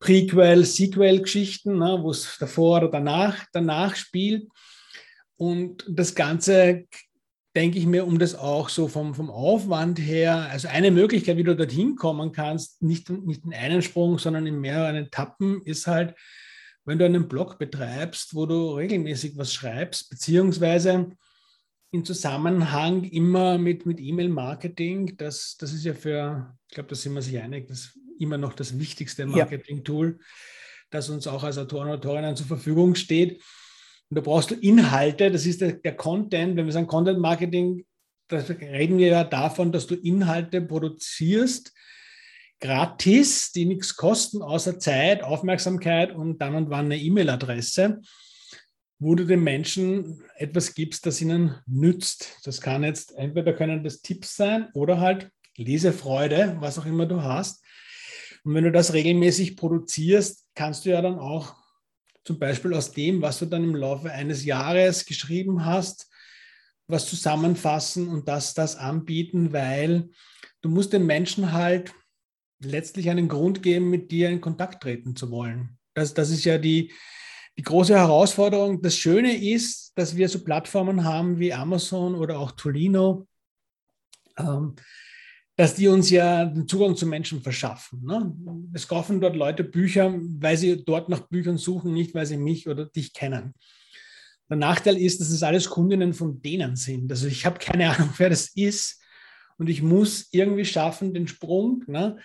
Prequel, 0.02 0.64
Sequel-Geschichten, 0.64 1.78
ne, 1.78 1.98
wo 2.00 2.10
es 2.10 2.36
davor 2.38 2.78
oder 2.78 2.88
danach, 2.90 3.46
danach 3.52 3.94
spielt. 3.94 4.48
Und 5.36 5.84
das 5.88 6.16
Ganze 6.16 6.86
denke 7.54 7.78
ich 7.78 7.86
mir, 7.86 8.04
um 8.04 8.18
das 8.18 8.34
auch 8.34 8.68
so 8.68 8.88
vom, 8.88 9.14
vom 9.14 9.30
Aufwand 9.30 10.00
her, 10.00 10.48
also 10.50 10.66
eine 10.66 10.90
Möglichkeit, 10.90 11.36
wie 11.36 11.44
du 11.44 11.54
dorthin 11.54 11.94
kommen 11.94 12.32
kannst, 12.32 12.82
nicht, 12.82 13.10
nicht 13.10 13.44
in 13.44 13.54
einen 13.54 13.80
Sprung, 13.80 14.18
sondern 14.18 14.46
in 14.48 14.60
mehreren 14.60 14.96
Etappen, 14.96 15.62
ist 15.62 15.86
halt, 15.86 16.16
wenn 16.84 16.98
du 16.98 17.04
einen 17.04 17.28
Blog 17.28 17.60
betreibst, 17.60 18.34
wo 18.34 18.46
du 18.46 18.72
regelmäßig 18.72 19.36
was 19.36 19.54
schreibst, 19.54 20.10
beziehungsweise 20.10 21.10
in 21.92 22.04
Zusammenhang 22.04 23.04
immer 23.04 23.56
mit, 23.56 23.86
mit 23.86 24.00
E-Mail-Marketing, 24.00 25.16
das, 25.16 25.56
das 25.60 25.72
ist 25.72 25.84
ja 25.84 25.94
für, 25.94 26.56
ich 26.68 26.74
glaube, 26.74 26.88
da 26.88 26.96
sind 26.96 27.14
wir 27.14 27.22
sich 27.22 27.38
einig, 27.38 27.68
das 27.68 27.96
immer 28.18 28.38
noch 28.38 28.54
das 28.54 28.78
wichtigste 28.78 29.26
Marketing-Tool. 29.26 30.18
Das 30.90 31.08
uns 31.08 31.26
auch 31.26 31.42
als 31.42 31.58
Autoren 31.58 31.88
und 31.88 31.94
Autorinnen 31.94 32.36
zur 32.36 32.46
Verfügung 32.46 32.94
steht. 32.94 33.42
Und 34.10 34.16
da 34.16 34.20
brauchst 34.20 34.50
du 34.50 34.54
Inhalte, 34.54 35.30
das 35.30 35.46
ist 35.46 35.60
der, 35.60 35.72
der 35.72 35.96
Content. 35.96 36.56
Wenn 36.56 36.66
wir 36.66 36.72
sagen 36.72 36.86
Content 36.86 37.18
Marketing, 37.18 37.84
da 38.28 38.38
reden 38.38 38.98
wir 38.98 39.08
ja 39.08 39.24
davon, 39.24 39.72
dass 39.72 39.86
du 39.86 39.94
Inhalte 39.94 40.60
produzierst, 40.60 41.72
gratis, 42.60 43.52
die 43.52 43.64
nichts 43.64 43.96
kosten, 43.96 44.42
außer 44.42 44.78
Zeit, 44.78 45.22
Aufmerksamkeit 45.22 46.14
und 46.14 46.38
dann 46.38 46.54
und 46.54 46.70
wann 46.70 46.86
eine 46.86 46.98
E-Mail-Adresse 46.98 48.00
wo 49.02 49.16
du 49.16 49.26
den 49.26 49.42
Menschen 49.42 50.22
etwas 50.36 50.74
gibst, 50.74 51.06
das 51.06 51.20
ihnen 51.20 51.56
nützt. 51.66 52.38
Das 52.44 52.60
kann 52.60 52.84
jetzt, 52.84 53.12
entweder 53.16 53.52
können 53.52 53.82
das 53.82 54.00
Tipps 54.00 54.36
sein 54.36 54.68
oder 54.74 55.00
halt 55.00 55.28
Lesefreude, 55.56 56.56
was 56.60 56.78
auch 56.78 56.86
immer 56.86 57.06
du 57.06 57.20
hast. 57.20 57.61
Und 58.44 58.54
wenn 58.54 58.64
du 58.64 58.72
das 58.72 58.92
regelmäßig 58.92 59.56
produzierst, 59.56 60.46
kannst 60.54 60.84
du 60.84 60.90
ja 60.90 61.00
dann 61.00 61.18
auch 61.18 61.54
zum 62.24 62.38
Beispiel 62.38 62.74
aus 62.74 62.92
dem, 62.92 63.22
was 63.22 63.38
du 63.38 63.46
dann 63.46 63.64
im 63.64 63.74
Laufe 63.74 64.10
eines 64.10 64.44
Jahres 64.44 65.04
geschrieben 65.04 65.64
hast, 65.64 66.08
was 66.86 67.08
zusammenfassen 67.08 68.08
und 68.08 68.28
das, 68.28 68.54
das 68.54 68.76
anbieten, 68.76 69.52
weil 69.52 70.10
du 70.60 70.68
musst 70.68 70.92
den 70.92 71.06
Menschen 71.06 71.52
halt 71.52 71.92
letztlich 72.60 73.10
einen 73.10 73.28
Grund 73.28 73.62
geben, 73.62 73.90
mit 73.90 74.10
dir 74.10 74.30
in 74.30 74.40
Kontakt 74.40 74.82
treten 74.82 75.16
zu 75.16 75.30
wollen. 75.30 75.78
Das, 75.94 76.14
das 76.14 76.30
ist 76.30 76.44
ja 76.44 76.58
die, 76.58 76.92
die 77.58 77.62
große 77.62 77.94
Herausforderung, 77.94 78.82
das 78.82 78.96
Schöne 78.96 79.36
ist, 79.36 79.92
dass 79.96 80.16
wir 80.16 80.28
so 80.28 80.42
Plattformen 80.42 81.04
haben 81.04 81.38
wie 81.38 81.52
Amazon 81.52 82.14
oder 82.14 82.38
auch 82.38 82.52
Tolino, 82.52 83.26
ähm, 84.38 84.76
dass 85.62 85.76
die 85.76 85.86
uns 85.86 86.10
ja 86.10 86.44
den 86.44 86.66
Zugang 86.66 86.96
zu 86.96 87.06
Menschen 87.06 87.40
verschaffen. 87.40 88.02
Ne? 88.04 88.34
Es 88.72 88.88
kaufen 88.88 89.20
dort 89.20 89.36
Leute 89.36 89.62
Bücher, 89.62 90.12
weil 90.12 90.56
sie 90.56 90.84
dort 90.84 91.08
nach 91.08 91.28
Büchern 91.28 91.56
suchen, 91.56 91.92
nicht 91.92 92.16
weil 92.16 92.26
sie 92.26 92.36
mich 92.36 92.68
oder 92.68 92.86
dich 92.86 93.12
kennen. 93.12 93.54
Der 94.50 94.56
Nachteil 94.56 94.98
ist, 94.98 95.20
dass 95.20 95.30
es 95.30 95.44
alles 95.44 95.70
Kundinnen 95.70 96.14
von 96.14 96.42
denen 96.42 96.74
sind. 96.74 97.12
Also 97.12 97.28
ich 97.28 97.46
habe 97.46 97.60
keine 97.60 97.88
Ahnung, 97.94 98.10
wer 98.16 98.28
das 98.28 98.48
ist 98.56 99.00
und 99.56 99.68
ich 99.68 99.82
muss 99.82 100.30
irgendwie 100.32 100.64
schaffen, 100.64 101.14
den 101.14 101.28
Sprung, 101.28 101.84
ne? 101.86 102.18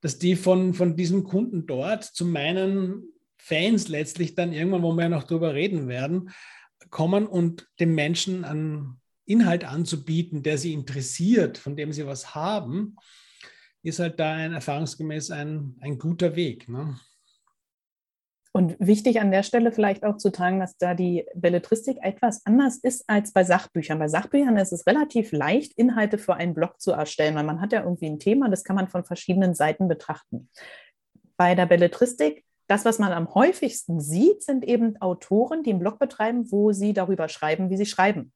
dass 0.00 0.20
die 0.20 0.36
von, 0.36 0.72
von 0.72 0.94
diesem 0.94 1.24
Kunden 1.24 1.66
dort 1.66 2.04
zu 2.04 2.24
meinen 2.24 3.08
Fans 3.38 3.88
letztlich 3.88 4.36
dann 4.36 4.52
irgendwann, 4.52 4.84
wo 4.84 4.92
wir 4.92 5.02
ja 5.02 5.08
noch 5.08 5.24
drüber 5.24 5.52
reden 5.52 5.88
werden, 5.88 6.30
kommen 6.90 7.26
und 7.26 7.66
den 7.80 7.92
Menschen 7.92 8.44
einen 8.44 9.00
Inhalt 9.26 9.64
anzubieten, 9.64 10.42
der 10.42 10.58
sie 10.58 10.72
interessiert, 10.72 11.58
von 11.58 11.76
dem 11.76 11.92
sie 11.92 12.06
was 12.06 12.34
haben, 12.34 12.96
ist 13.82 13.98
halt 13.98 14.18
da 14.18 14.32
ein 14.32 14.52
erfahrungsgemäß 14.52 15.30
ein, 15.30 15.76
ein 15.80 15.98
guter 15.98 16.36
Weg. 16.36 16.68
Ne? 16.68 16.98
Und 18.52 18.76
wichtig 18.78 19.20
an 19.20 19.30
der 19.30 19.42
Stelle 19.42 19.72
vielleicht 19.72 20.04
auch 20.04 20.16
zu 20.16 20.30
tragen, 20.30 20.60
dass 20.60 20.76
da 20.76 20.94
die 20.94 21.26
Belletristik 21.34 21.98
etwas 22.00 22.46
anders 22.46 22.76
ist 22.76 23.04
als 23.08 23.32
bei 23.32 23.44
Sachbüchern. 23.44 23.98
Bei 23.98 24.08
Sachbüchern 24.08 24.56
ist 24.56 24.72
es 24.72 24.86
relativ 24.86 25.32
leicht, 25.32 25.72
Inhalte 25.76 26.18
für 26.18 26.34
einen 26.34 26.54
Blog 26.54 26.80
zu 26.80 26.92
erstellen, 26.92 27.34
weil 27.34 27.44
man 27.44 27.60
hat 27.60 27.72
ja 27.72 27.82
irgendwie 27.82 28.06
ein 28.06 28.20
Thema, 28.20 28.48
das 28.48 28.64
kann 28.64 28.76
man 28.76 28.88
von 28.88 29.04
verschiedenen 29.04 29.54
Seiten 29.54 29.88
betrachten. 29.88 30.48
Bei 31.36 31.54
der 31.54 31.66
Belletristik 31.66 32.44
das, 32.66 32.84
was 32.84 32.98
man 32.98 33.12
am 33.12 33.34
häufigsten 33.34 34.00
sieht, 34.00 34.42
sind 34.42 34.64
eben 34.64 35.00
Autoren, 35.00 35.62
die 35.62 35.70
einen 35.70 35.80
Blog 35.80 35.98
betreiben, 35.98 36.50
wo 36.50 36.72
sie 36.72 36.92
darüber 36.92 37.28
schreiben, 37.28 37.70
wie 37.70 37.76
sie 37.76 37.86
schreiben. 37.86 38.32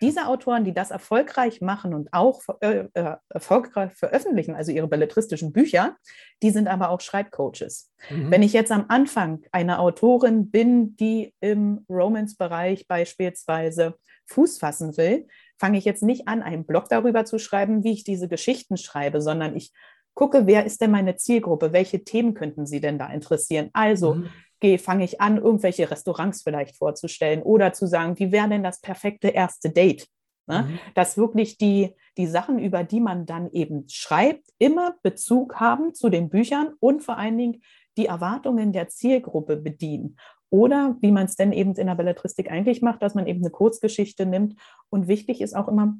Diese 0.00 0.26
Autoren, 0.26 0.64
die 0.64 0.74
das 0.74 0.90
erfolgreich 0.90 1.60
machen 1.60 1.94
und 1.94 2.12
auch 2.12 2.42
äh, 2.60 2.84
äh, 2.92 3.16
erfolgreich 3.28 3.92
veröffentlichen, 3.94 4.54
also 4.54 4.72
ihre 4.72 4.88
belletristischen 4.88 5.52
Bücher, 5.52 5.96
die 6.42 6.50
sind 6.50 6.68
aber 6.68 6.90
auch 6.90 7.00
Schreibcoaches. 7.00 7.90
Mhm. 8.10 8.30
Wenn 8.30 8.42
ich 8.42 8.52
jetzt 8.52 8.72
am 8.72 8.86
Anfang 8.88 9.42
eine 9.52 9.78
Autorin 9.78 10.50
bin, 10.50 10.96
die 10.96 11.34
im 11.40 11.84
Romance-Bereich 11.88 12.86
beispielsweise 12.86 13.94
Fuß 14.26 14.58
fassen 14.58 14.96
will, 14.96 15.26
fange 15.58 15.78
ich 15.78 15.84
jetzt 15.84 16.02
nicht 16.02 16.28
an, 16.28 16.42
einen 16.42 16.66
Blog 16.66 16.88
darüber 16.88 17.24
zu 17.24 17.38
schreiben, 17.38 17.84
wie 17.84 17.92
ich 17.92 18.04
diese 18.04 18.28
Geschichten 18.28 18.76
schreibe, 18.76 19.22
sondern 19.22 19.56
ich 19.56 19.72
gucke, 20.14 20.46
wer 20.46 20.64
ist 20.64 20.80
denn 20.80 20.90
meine 20.90 21.16
Zielgruppe? 21.16 21.72
Welche 21.72 22.02
Themen 22.02 22.34
könnten 22.34 22.66
sie 22.66 22.80
denn 22.80 22.98
da 22.98 23.08
interessieren? 23.08 23.70
Also 23.72 24.14
mhm. 24.14 24.30
Gehe, 24.66 24.78
fange 24.78 25.04
ich 25.04 25.20
an, 25.20 25.36
irgendwelche 25.36 25.88
Restaurants 25.88 26.42
vielleicht 26.42 26.76
vorzustellen 26.76 27.42
oder 27.42 27.72
zu 27.72 27.86
sagen, 27.86 28.18
wie 28.18 28.32
wäre 28.32 28.48
denn 28.48 28.64
das 28.64 28.80
perfekte 28.80 29.28
erste 29.28 29.70
Date? 29.70 30.08
Ne? 30.48 30.62
Mhm. 30.62 30.78
Dass 30.94 31.16
wirklich 31.16 31.56
die, 31.56 31.94
die 32.16 32.26
Sachen, 32.26 32.58
über 32.58 32.82
die 32.82 33.00
man 33.00 33.26
dann 33.26 33.50
eben 33.52 33.84
schreibt, 33.88 34.48
immer 34.58 34.96
Bezug 35.02 35.56
haben 35.60 35.94
zu 35.94 36.08
den 36.08 36.28
Büchern 36.28 36.74
und 36.80 37.04
vor 37.04 37.16
allen 37.16 37.38
Dingen 37.38 37.62
die 37.96 38.06
Erwartungen 38.06 38.72
der 38.72 38.88
Zielgruppe 38.88 39.56
bedienen. 39.56 40.16
Oder 40.50 40.96
wie 41.00 41.12
man 41.12 41.26
es 41.26 41.36
denn 41.36 41.52
eben 41.52 41.74
in 41.74 41.86
der 41.86 41.94
Belletristik 41.94 42.50
eigentlich 42.50 42.82
macht, 42.82 43.02
dass 43.02 43.14
man 43.14 43.26
eben 43.26 43.40
eine 43.42 43.50
Kurzgeschichte 43.50 44.26
nimmt. 44.26 44.58
Und 44.90 45.06
wichtig 45.06 45.40
ist 45.40 45.54
auch 45.54 45.68
immer, 45.68 45.96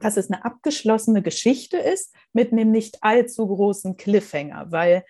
dass 0.00 0.16
es 0.16 0.30
eine 0.30 0.44
abgeschlossene 0.44 1.22
Geschichte 1.22 1.76
ist 1.76 2.12
mit 2.32 2.52
einem 2.52 2.72
nicht 2.72 2.98
allzu 3.02 3.46
großen 3.46 3.96
Cliffhanger, 3.96 4.66
weil 4.70 5.04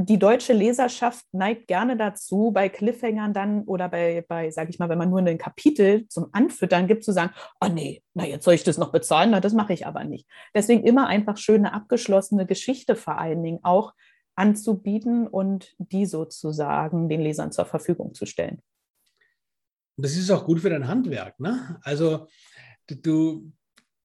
die 0.00 0.18
deutsche 0.18 0.52
Leserschaft 0.52 1.26
neigt 1.32 1.66
gerne 1.66 1.96
dazu, 1.96 2.52
bei 2.52 2.68
Cliffhangern 2.68 3.34
dann 3.34 3.64
oder 3.64 3.88
bei, 3.88 4.24
bei 4.28 4.48
sage 4.52 4.70
ich 4.70 4.78
mal, 4.78 4.88
wenn 4.88 4.98
man 4.98 5.10
nur 5.10 5.18
ein 5.18 5.38
Kapitel 5.38 6.06
zum 6.06 6.28
Anfüttern 6.30 6.86
gibt, 6.86 7.02
zu 7.02 7.12
sagen, 7.12 7.32
oh 7.60 7.66
nee, 7.66 8.04
na 8.14 8.24
jetzt 8.24 8.44
soll 8.44 8.54
ich 8.54 8.62
das 8.62 8.78
noch 8.78 8.92
bezahlen, 8.92 9.30
na 9.32 9.40
das 9.40 9.54
mache 9.54 9.72
ich 9.72 9.88
aber 9.88 10.04
nicht. 10.04 10.28
Deswegen 10.54 10.84
immer 10.84 11.08
einfach 11.08 11.36
schöne 11.36 11.72
abgeschlossene 11.72 12.46
Geschichte 12.46 12.94
vor 12.94 13.18
allen 13.18 13.42
Dingen 13.42 13.58
auch 13.64 13.92
anzubieten 14.36 15.26
und 15.26 15.74
die 15.78 16.06
sozusagen 16.06 17.08
den 17.08 17.20
Lesern 17.20 17.50
zur 17.50 17.64
Verfügung 17.64 18.14
zu 18.14 18.24
stellen. 18.24 18.62
Das 19.96 20.16
ist 20.16 20.30
auch 20.30 20.44
gut 20.44 20.60
für 20.60 20.70
dein 20.70 20.86
Handwerk. 20.86 21.40
Ne? 21.40 21.80
Also 21.82 22.28
du, 22.86 23.50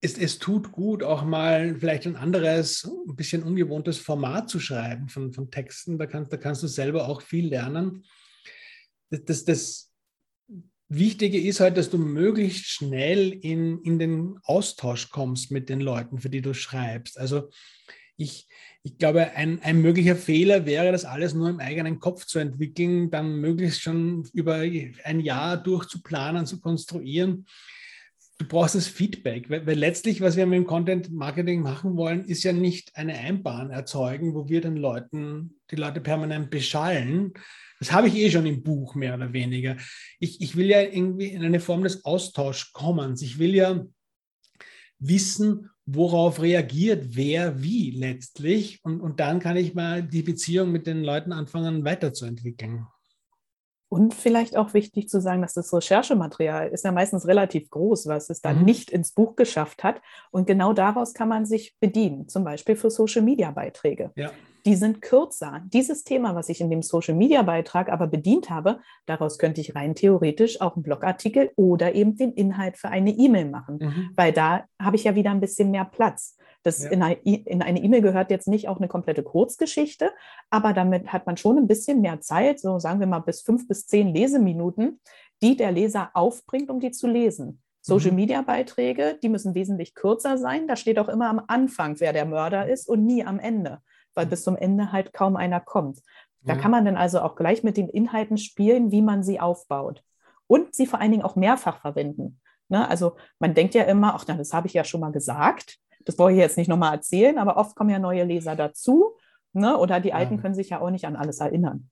es, 0.03 0.17
es 0.17 0.37
tut 0.37 0.73
gut, 0.73 1.01
auch 1.01 1.23
mal 1.23 1.77
vielleicht 1.79 2.05
ein 2.05 2.17
anderes, 2.17 2.83
ein 3.07 3.15
bisschen 3.15 3.41
ungewohntes 3.41 3.97
Format 3.97 4.49
zu 4.49 4.59
schreiben 4.59 5.07
von, 5.07 5.31
von 5.31 5.49
Texten. 5.49 5.97
Da 5.97 6.05
kannst, 6.07 6.33
da 6.33 6.37
kannst 6.37 6.61
du 6.61 6.67
selber 6.67 7.07
auch 7.07 7.21
viel 7.21 7.47
lernen. 7.47 8.03
Das, 9.09 9.23
das, 9.23 9.45
das 9.45 9.91
Wichtige 10.89 11.39
ist 11.39 11.61
halt, 11.61 11.77
dass 11.77 11.89
du 11.89 11.97
möglichst 11.97 12.65
schnell 12.65 13.31
in, 13.31 13.81
in 13.83 13.97
den 13.97 14.39
Austausch 14.43 15.09
kommst 15.09 15.51
mit 15.51 15.69
den 15.69 15.79
Leuten, 15.79 16.19
für 16.19 16.29
die 16.29 16.41
du 16.41 16.53
schreibst. 16.53 17.17
Also 17.17 17.49
ich, 18.17 18.47
ich 18.83 18.97
glaube, 18.97 19.31
ein, 19.31 19.61
ein 19.63 19.81
möglicher 19.81 20.17
Fehler 20.17 20.65
wäre, 20.65 20.91
das 20.91 21.05
alles 21.05 21.33
nur 21.33 21.49
im 21.49 21.61
eigenen 21.61 21.99
Kopf 21.99 22.25
zu 22.25 22.39
entwickeln, 22.39 23.09
dann 23.09 23.37
möglichst 23.37 23.81
schon 23.81 24.27
über 24.33 24.55
ein 25.05 25.21
Jahr 25.21 25.55
durchzuplanen, 25.55 26.45
zu 26.45 26.59
konstruieren 26.59 27.45
du 28.39 28.47
brauchst 28.47 28.75
das 28.75 28.87
Feedback, 28.87 29.49
weil, 29.49 29.65
weil, 29.65 29.77
letztlich, 29.77 30.21
was 30.21 30.35
wir 30.35 30.45
mit 30.45 30.57
dem 30.57 30.67
Content 30.67 31.11
Marketing 31.11 31.61
machen 31.61 31.95
wollen, 31.95 32.25
ist 32.25 32.43
ja 32.43 32.53
nicht 32.53 32.95
eine 32.95 33.13
Einbahn 33.13 33.69
erzeugen, 33.69 34.33
wo 34.33 34.47
wir 34.47 34.61
den 34.61 34.77
Leuten, 34.77 35.59
die 35.71 35.75
Leute 35.75 36.01
permanent 36.01 36.49
beschallen. 36.49 37.33
Das 37.79 37.91
habe 37.91 38.07
ich 38.07 38.15
eh 38.15 38.31
schon 38.31 38.45
im 38.45 38.63
Buch 38.63 38.95
mehr 38.95 39.15
oder 39.15 39.33
weniger. 39.33 39.77
Ich, 40.19 40.41
ich 40.41 40.55
will 40.55 40.67
ja 40.67 40.81
irgendwie 40.81 41.27
in 41.27 41.43
eine 41.43 41.59
Form 41.59 41.83
des 41.83 42.05
Austauschs 42.05 42.71
kommen. 42.73 43.15
Ich 43.19 43.39
will 43.39 43.53
ja 43.53 43.85
wissen, 44.99 45.69
worauf 45.85 46.41
reagiert 46.41 47.15
wer 47.15 47.61
wie 47.61 47.91
letztlich. 47.91 48.79
Und, 48.83 49.01
und 49.01 49.19
dann 49.19 49.39
kann 49.39 49.57
ich 49.57 49.73
mal 49.73 50.01
die 50.01 50.23
Beziehung 50.23 50.71
mit 50.71 50.87
den 50.87 51.03
Leuten 51.03 51.33
anfangen 51.33 51.83
weiterzuentwickeln. 51.83 52.87
Und 53.93 54.15
vielleicht 54.15 54.57
auch 54.57 54.73
wichtig 54.73 55.07
zu 55.07 55.21
sagen, 55.21 55.43
dass 55.43 55.53
das 55.53 55.71
Recherchematerial 55.71 56.69
ist 56.69 56.83
ja 56.83 56.91
meistens 56.91 57.27
relativ 57.27 57.69
groß, 57.69 58.07
was 58.07 58.31
es 58.31 58.41
dann 58.41 58.57
mhm. 58.57 58.65
nicht 58.65 58.89
ins 58.89 59.11
Buch 59.11 59.35
geschafft 59.35 59.83
hat. 59.83 60.01
Und 60.31 60.47
genau 60.47 60.73
daraus 60.73 61.13
kann 61.13 61.29
man 61.29 61.45
sich 61.45 61.75
bedienen, 61.79 62.27
zum 62.27 62.43
Beispiel 62.43 62.75
für 62.75 62.89
Social-Media-Beiträge. 62.89 64.09
Ja. 64.15 64.31
Die 64.65 64.75
sind 64.75 65.03
kürzer. 65.03 65.61
Dieses 65.65 66.03
Thema, 66.03 66.33
was 66.33 66.49
ich 66.49 66.59
in 66.59 66.71
dem 66.71 66.81
Social-Media-Beitrag 66.81 67.91
aber 67.91 68.07
bedient 68.07 68.49
habe, 68.49 68.79
daraus 69.05 69.37
könnte 69.37 69.61
ich 69.61 69.75
rein 69.75 69.93
theoretisch 69.93 70.59
auch 70.59 70.75
einen 70.75 70.81
Blogartikel 70.81 71.51
oder 71.55 71.93
eben 71.93 72.15
den 72.15 72.31
Inhalt 72.31 72.77
für 72.77 72.89
eine 72.89 73.11
E-Mail 73.11 73.45
machen, 73.45 73.77
mhm. 73.79 74.09
weil 74.15 74.33
da 74.33 74.63
habe 74.81 74.95
ich 74.95 75.03
ja 75.03 75.13
wieder 75.13 75.29
ein 75.29 75.39
bisschen 75.39 75.69
mehr 75.69 75.85
Platz. 75.85 76.35
Das 76.63 76.81
ja. 76.81 76.89
in, 76.89 77.61
eine 77.61 77.79
E-Mail 77.83 78.01
gehört 78.01 78.31
jetzt 78.31 78.47
nicht 78.47 78.69
auch 78.69 78.77
eine 78.77 78.87
komplette 78.87 79.21
Kurzgeschichte, 79.21 80.11
aber 80.49 80.73
damit 80.73 81.11
hat 81.11 81.25
man 81.25 81.37
schon 81.37 81.57
ein 81.57 81.67
bisschen 81.67 82.01
mehr 82.01 82.21
Zeit, 82.21 82.59
so 82.59 82.79
sagen 82.79 82.99
wir 82.99 83.07
mal 83.07 83.19
bis 83.19 83.41
fünf 83.41 83.67
bis 83.67 83.85
zehn 83.85 84.13
Leseminuten, 84.13 84.99
die 85.41 85.57
der 85.57 85.71
Leser 85.71 86.11
aufbringt, 86.13 86.69
um 86.69 86.79
die 86.79 86.91
zu 86.91 87.07
lesen. 87.07 87.61
Social-Media-Beiträge, 87.81 89.15
mhm. 89.15 89.19
die 89.21 89.29
müssen 89.29 89.55
wesentlich 89.55 89.93
kürzer 89.93 90.37
sein. 90.37 90.67
Da 90.67 90.77
steht 90.77 90.97
auch 90.99 91.09
immer 91.09 91.29
am 91.29 91.41
Anfang, 91.47 91.99
wer 91.99 92.13
der 92.13 92.25
Mörder 92.25 92.67
ist 92.67 92.87
und 92.87 93.05
nie 93.05 93.25
am 93.25 93.39
Ende, 93.39 93.79
weil 94.13 94.25
bis 94.25 94.43
zum 94.43 94.55
Ende 94.55 94.93
halt 94.93 95.11
kaum 95.11 95.35
einer 95.35 95.59
kommt. 95.59 95.99
Da 96.45 96.55
kann 96.55 96.71
man 96.71 96.83
dann 96.83 96.97
also 96.97 97.21
auch 97.21 97.35
gleich 97.35 97.63
mit 97.63 97.77
den 97.77 97.87
Inhalten 97.87 98.37
spielen, 98.37 98.91
wie 98.91 99.01
man 99.01 99.23
sie 99.23 99.39
aufbaut. 99.39 100.03
Und 100.47 100.75
sie 100.75 100.85
vor 100.85 100.99
allen 100.99 101.11
Dingen 101.11 101.23
auch 101.23 101.37
mehrfach 101.37 101.79
verwenden. 101.79 102.41
Ne? 102.67 102.87
Also 102.87 103.15
man 103.39 103.53
denkt 103.53 103.75
ja 103.75 103.83
immer, 103.83 104.13
ach, 104.15 104.25
das 104.25 104.53
habe 104.53 104.67
ich 104.67 104.73
ja 104.73 104.83
schon 104.83 104.99
mal 104.99 105.11
gesagt. 105.11 105.77
Das 106.05 106.15
brauche 106.15 106.31
ich 106.31 106.37
jetzt 106.37 106.57
nicht 106.57 106.67
nochmal 106.67 106.95
erzählen, 106.95 107.37
aber 107.37 107.57
oft 107.57 107.75
kommen 107.75 107.89
ja 107.89 107.99
neue 107.99 108.23
Leser 108.23 108.55
dazu. 108.55 109.15
Ne? 109.53 109.77
Oder 109.77 109.99
die 109.99 110.13
Alten 110.13 110.35
ja. 110.35 110.41
können 110.41 110.55
sich 110.55 110.69
ja 110.69 110.81
auch 110.81 110.89
nicht 110.89 111.05
an 111.05 111.15
alles 111.15 111.39
erinnern. 111.39 111.89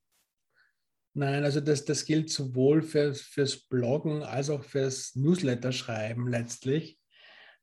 Nein, 1.14 1.44
also 1.44 1.60
das, 1.60 1.84
das 1.84 2.06
gilt 2.06 2.30
sowohl 2.30 2.82
für, 2.82 3.14
fürs 3.14 3.56
Bloggen 3.56 4.22
als 4.22 4.48
auch 4.48 4.64
fürs 4.64 5.14
Newsletter-Schreiben 5.14 6.26
letztlich, 6.26 6.98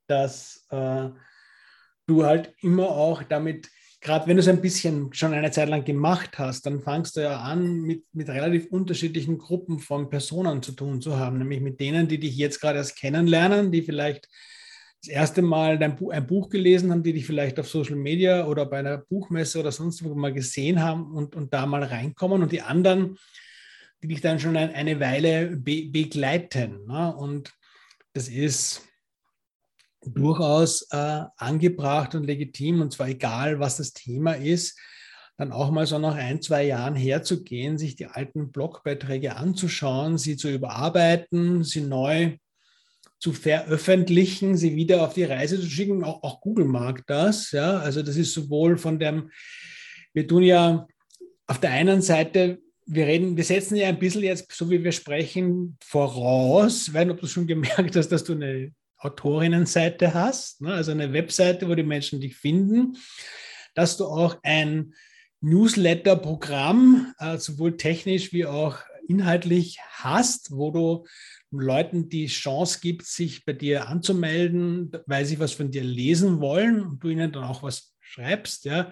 dass 0.08 0.68
äh, 0.70 1.10
du 2.06 2.26
halt 2.26 2.54
immer 2.62 2.90
auch 2.90 3.24
damit, 3.24 3.70
gerade 4.02 4.28
wenn 4.28 4.38
du 4.38 4.42
es 4.42 4.48
ein 4.48 4.62
bisschen 4.62 5.12
schon 5.14 5.34
eine 5.34 5.50
Zeit 5.50 5.68
lang 5.68 5.84
gemacht 5.84 6.38
hast, 6.38 6.68
dann 6.68 6.82
fangst 6.82 7.16
du 7.16 7.22
ja 7.22 7.40
an, 7.40 7.82
mit, 7.82 8.06
mit 8.14 8.30
relativ 8.30 8.68
unterschiedlichen 8.68 9.40
Gruppen 9.40 9.80
von 9.80 10.12
Personen 10.12 10.62
zu 10.62 10.74
tun 10.74 11.02
zu 11.02 11.18
haben, 11.18 11.40
nämlich 11.40 11.62
mit 11.62 11.80
denen, 11.80 12.08
die 12.08 12.20
dich 12.20 12.38
jetzt 12.38 12.62
gerade 12.62 12.78
erst 12.78 12.98
kennenlernen, 12.98 13.72
die 13.72 13.82
vielleicht 13.82 14.30
das 15.02 15.10
erste 15.10 15.42
Mal 15.42 15.80
dein 15.80 15.98
ein 16.10 16.28
Buch 16.28 16.50
gelesen 16.50 16.92
haben, 16.92 17.04
die 17.04 17.14
dich 17.14 17.26
vielleicht 17.26 17.60
auf 17.60 17.70
Social 17.70 17.96
Media 17.96 18.46
oder 18.46 18.66
bei 18.66 18.80
einer 18.80 18.98
Buchmesse 18.98 19.60
oder 19.60 19.72
sonst 19.72 20.04
wo 20.04 20.14
mal 20.14 20.34
gesehen 20.34 20.82
haben 20.82 21.14
und, 21.14 21.36
und 21.36 21.54
da 21.54 21.66
mal 21.66 21.84
reinkommen 21.84 22.42
und 22.42 22.52
die 22.52 22.62
anderen, 22.62 23.18
die 24.04 24.10
dich 24.10 24.22
dann 24.22 24.40
schon 24.40 24.58
ein, 24.58 24.74
eine 24.74 25.00
Weile 25.00 25.56
be 25.56 25.90
begleiten. 25.90 26.86
Ne? 26.86 27.16
Und 27.16 27.54
das 28.14 28.28
ist 28.28 28.82
durchaus 30.06 30.88
äh, 30.92 31.24
angebracht 31.38 32.16
und 32.16 32.26
legitim 32.26 32.82
und 32.82 32.92
zwar 32.92 33.08
egal, 33.08 33.60
was 33.60 33.78
das 33.78 33.94
Thema 33.94 34.34
ist, 34.34 34.78
dann 35.38 35.54
auch 35.54 35.72
mal 35.72 35.86
so 35.86 35.98
nach 36.00 36.16
ein, 36.16 36.42
zwei 36.42 36.66
Jahren 36.66 36.96
herzugehen, 36.96 37.78
sich 37.78 37.96
die 37.96 38.08
alten 38.08 38.52
Blogbeiträge 38.52 39.38
anzuschauen, 39.38 40.18
sie 40.18 40.36
zu 40.36 40.50
überarbeiten, 40.50 41.64
sie 41.64 41.82
neu 41.82 42.38
zu 43.20 43.34
veröffentlichen, 43.34 44.56
sie 44.56 44.76
wieder 44.76 45.04
auf 45.04 45.14
die 45.14 45.26
Reise 45.26 45.60
zu 45.60 45.70
schicken. 45.70 46.04
Auch, 46.04 46.24
auch 46.24 46.42
Google 46.42 46.66
mag 46.66 47.06
das. 47.06 47.52
Ja? 47.52 47.80
Also 47.80 48.02
das 48.02 48.16
ist 48.16 48.34
sowohl 48.34 48.78
von 48.78 48.98
dem, 48.98 49.30
wir 50.14 50.28
tun 50.28 50.44
ja 50.44 50.88
auf 51.46 51.60
der 51.60 51.72
einen 51.72 52.02
Seite, 52.02 52.60
wir 52.86 53.06
reden, 53.06 53.38
wir 53.38 53.44
setzen 53.44 53.76
ja 53.76 53.88
ein 53.88 54.00
bisschen 54.00 54.24
jetzt, 54.24 54.52
so 54.52 54.70
wie 54.72 54.84
wir 54.84 54.92
sprechen, 54.92 55.78
voraus, 55.84 56.94
weil 56.94 57.12
ob 57.12 57.20
du 57.20 57.28
schon 57.28 57.46
gemerkt 57.48 57.96
hast, 57.96 58.10
dass 58.10 58.24
du 58.24 58.34
eine 58.34 58.72
Autorinnenseite 58.98 60.14
hast, 60.14 60.62
ne? 60.62 60.74
also 60.74 60.92
eine 60.92 61.14
Webseite, 61.14 61.70
wo 61.70 61.76
die 61.76 61.84
Menschen 61.84 62.20
dich 62.20 62.36
finden, 62.36 62.98
dass 63.76 63.98
du 63.98 64.06
auch 64.06 64.38
ein 64.44 64.94
Newsletter-Programm, 65.42 67.14
äh, 67.20 67.38
sowohl 67.38 67.78
technisch 67.78 68.34
wie 68.34 68.46
auch 68.46 68.78
inhaltlich 69.10 69.80
hast, 69.92 70.52
wo 70.52 70.72
du 70.72 71.06
Leuten 71.52 72.10
die 72.10 72.28
Chance 72.28 72.80
gibt, 72.82 73.06
sich 73.06 73.44
bei 73.44 73.54
dir 73.54 73.88
anzumelden, 73.88 74.92
weil 75.08 75.26
sie 75.26 75.40
was 75.40 75.52
von 75.52 75.72
dir 75.72 75.84
lesen 75.84 76.40
wollen 76.40 76.82
und 76.82 77.04
du 77.04 77.10
ihnen 77.10 77.32
dann 77.32 77.44
auch 77.44 77.64
was 77.64 77.94
schreibst. 78.00 78.66
Ja. 78.66 78.92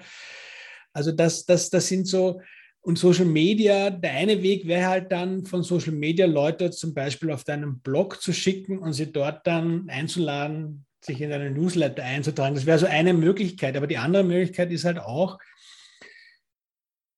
Also 0.91 1.11
das, 1.11 1.45
das, 1.45 1.69
das 1.69 1.87
sind 1.87 2.07
so, 2.07 2.41
und 2.81 2.97
Social 2.97 3.25
Media, 3.25 3.89
der 3.89 4.11
eine 4.13 4.41
Weg 4.41 4.65
wäre 4.65 4.87
halt 4.87 5.11
dann 5.11 5.45
von 5.45 5.61
Social 5.61 5.91
Media 5.91 6.25
Leute 6.25 6.71
zum 6.71 6.93
Beispiel 6.93 7.31
auf 7.31 7.43
deinen 7.43 7.79
Blog 7.81 8.21
zu 8.21 8.33
schicken 8.33 8.79
und 8.79 8.93
sie 8.93 9.11
dort 9.11 9.45
dann 9.45 9.89
einzuladen, 9.89 10.85
sich 11.03 11.21
in 11.21 11.29
deinen 11.29 11.53
Newsletter 11.53 12.03
einzutragen. 12.03 12.55
Das 12.55 12.65
wäre 12.65 12.79
so 12.79 12.85
eine 12.85 13.13
Möglichkeit. 13.13 13.75
Aber 13.75 13.87
die 13.87 13.97
andere 13.97 14.23
Möglichkeit 14.23 14.71
ist 14.71 14.85
halt 14.85 14.99
auch, 14.99 15.37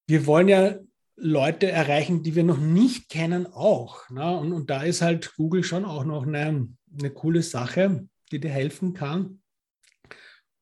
wir 0.08 0.26
wollen 0.26 0.48
ja 0.48 0.74
Leute 1.22 1.70
erreichen, 1.70 2.22
die 2.22 2.34
wir 2.34 2.44
noch 2.44 2.58
nicht 2.58 3.10
kennen, 3.10 3.46
auch. 3.46 4.08
Ne? 4.08 4.38
Und, 4.38 4.52
und 4.52 4.70
da 4.70 4.82
ist 4.82 5.02
halt 5.02 5.34
Google 5.36 5.62
schon 5.64 5.84
auch 5.84 6.04
noch 6.04 6.26
eine, 6.26 6.68
eine 6.98 7.10
coole 7.10 7.42
Sache, 7.42 8.08
die 8.32 8.40
dir 8.40 8.50
helfen 8.50 8.94
kann. 8.94 9.42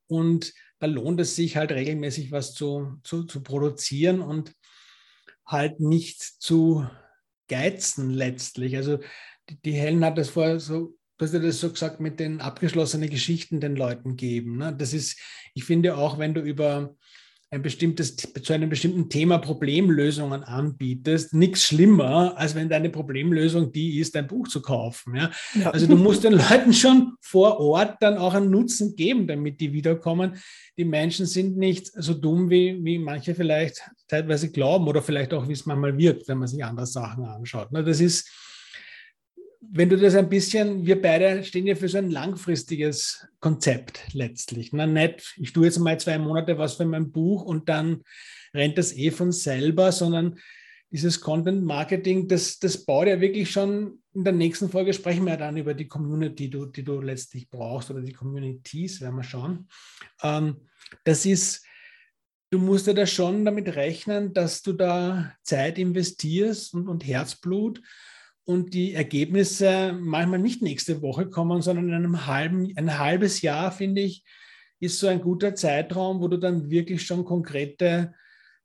Und 0.09 0.53
da 0.81 0.87
lohnt 0.87 1.21
es 1.21 1.37
sich 1.37 1.57
halt 1.57 1.71
regelmäßig 1.73 2.33
was 2.33 2.55
zu, 2.55 2.99
zu, 3.05 3.25
zu 3.25 3.42
produzieren 3.42 4.21
und 4.21 4.53
halt 5.47 5.81
nicht 5.81 6.23
zu 6.23 6.88
geizen 7.49 8.11
letztlich. 8.11 8.77
Also 8.77 8.99
die, 9.49 9.61
die 9.62 9.73
Helen 9.73 10.05
hat 10.05 10.18
das 10.18 10.31
vorher 10.31 10.61
so, 10.61 10.97
du 11.18 11.25
hast 11.25 11.35
ja 11.35 11.40
das 11.40 11.61
so 11.61 11.71
gesagt, 11.71 12.01
mit 12.01 12.21
den 12.21 12.40
abgeschlossenen 12.40 13.11
Geschichten 13.11 13.61
den 13.61 13.77
Leuten 13.77 14.16
geben. 14.16 14.59
Ne? 14.59 14.75
Das 14.77 14.92
ist, 14.92 15.21
ich 15.55 15.64
finde 15.64 15.97
auch, 15.97 16.18
wenn 16.18 16.35
du 16.35 16.40
über 16.40 16.97
ein 17.51 17.63
bestimmtes, 17.63 18.17
zu 18.17 18.53
einem 18.53 18.69
bestimmten 18.69 19.09
Thema 19.09 19.39
Problemlösungen 19.39 20.45
anbietest, 20.45 21.33
nichts 21.33 21.65
schlimmer, 21.65 22.37
als 22.37 22.55
wenn 22.55 22.69
deine 22.69 22.91
Problemlösung 22.91 23.73
die 23.73 23.99
ist, 23.99 24.15
ein 24.17 24.27
Buch 24.27 24.49
zu 24.49 24.61
kaufen. 24.61 25.17
Ja? 25.17 25.31
ja? 25.55 25.71
Also 25.71 25.87
du 25.87 25.97
musst 25.97 26.25
den 26.25 26.35
Leuten 26.35 26.75
schon 26.75 27.15
vor 27.21 27.59
Ort 27.59 27.97
dann 28.01 28.19
auch 28.19 28.35
einen 28.35 28.51
Nutzen 28.51 28.97
geben, 28.97 29.27
damit 29.27 29.61
die 29.61 29.73
wiederkommen. 29.73 30.37
Die 30.77 30.85
Menschen 30.85 31.25
sind 31.25 31.57
nicht 31.57 31.91
so 31.95 32.13
dumm, 32.13 32.51
wie, 32.51 32.79
wie 32.85 32.99
manche 32.99 33.35
vielleicht 33.35 33.81
teilweise 34.09 34.51
glauben 34.51 34.87
oder 34.87 35.01
vielleicht 35.01 35.33
auch, 35.33 35.49
wie 35.49 35.53
es 35.53 35.65
manchmal 35.65 35.97
wirkt, 35.97 36.29
wenn 36.29 36.39
man 36.39 36.49
sich 36.49 36.63
andere 36.63 36.87
Sachen 36.87 37.25
anschaut. 37.25 37.69
Das 37.71 38.01
ist, 38.01 38.31
wenn 39.61 39.88
du 39.88 39.97
das 39.97 40.14
ein 40.14 40.29
bisschen, 40.29 40.87
wir 40.87 41.01
beide 41.01 41.42
stehen 41.42 41.66
ja 41.66 41.75
für 41.75 41.88
so 41.88 41.99
ein 41.99 42.11
langfristiges 42.11 43.27
Konzept 43.40 44.03
letztlich. 44.12 44.73
Na, 44.73 44.87
nicht, 44.87 45.35
ich 45.37 45.53
tue 45.53 45.66
jetzt 45.66 45.79
mal 45.79 45.99
zwei 45.99 46.18
Monate 46.18 46.59
was 46.59 46.75
für 46.75 46.85
mein 46.85 47.11
Buch 47.11 47.42
und 47.42 47.68
dann 47.68 48.03
rennt 48.55 48.79
das 48.79 48.97
eh 48.97 49.11
von 49.11 49.33
selber, 49.33 49.90
sondern 49.90 50.38
dieses 50.90 51.21
Content 51.21 51.64
Marketing, 51.64 52.29
das, 52.29 52.59
das 52.59 52.85
baut 52.85 53.09
ja 53.09 53.21
wirklich 53.21 53.51
schon. 53.51 54.03
In 54.14 54.25
der 54.25 54.33
nächsten 54.33 54.71
Folge 54.71 54.94
sprechen 54.94 55.27
wir 55.27 55.37
dann 55.37 55.57
über 55.57 55.75
die 55.75 55.88
Community, 55.88 56.44
die 56.44 56.51
du, 56.51 56.66
die 56.66 56.83
du 56.83 57.01
letztlich 57.01 57.51
brauchst 57.51 57.90
oder 57.90 58.01
die 58.01 58.12
Communities, 58.12 59.01
werden 59.01 59.16
wir 59.16 59.23
schauen. 59.23 59.68
Ähm, 60.23 60.68
das 61.05 61.27
ist, 61.27 61.64
du 62.51 62.59
musst 62.59 62.87
ja 62.87 62.94
da 62.94 63.07
schon 63.07 63.44
damit 63.44 63.77
rechnen, 63.77 64.33
dass 64.33 64.62
du 64.62 64.73
da 64.73 65.35
Zeit 65.42 65.79
investierst 65.79 66.73
und, 66.73 66.88
und 66.88 67.07
Herzblut 67.07 67.83
und 68.49 68.73
die 68.73 68.95
Ergebnisse 68.95 69.95
manchmal 70.01 70.39
nicht 70.39 70.63
nächste 70.63 71.03
Woche 71.03 71.29
kommen, 71.29 71.61
sondern 71.61 71.89
in 71.89 71.95
einem 71.95 72.27
halben, 72.27 72.73
ein 72.77 72.99
halbes 72.99 73.43
Jahr, 73.43 73.71
finde 73.71 74.01
ich, 74.01 74.25
ist 74.81 74.99
so 74.99 75.07
ein 75.07 75.21
guter 75.21 75.55
Zeitraum, 75.55 76.23
wo 76.23 76.29
du 76.29 76.39
dann 76.39 76.71
wirklich 76.71 77.05
schon 77.05 77.27
konkrete 77.27 78.15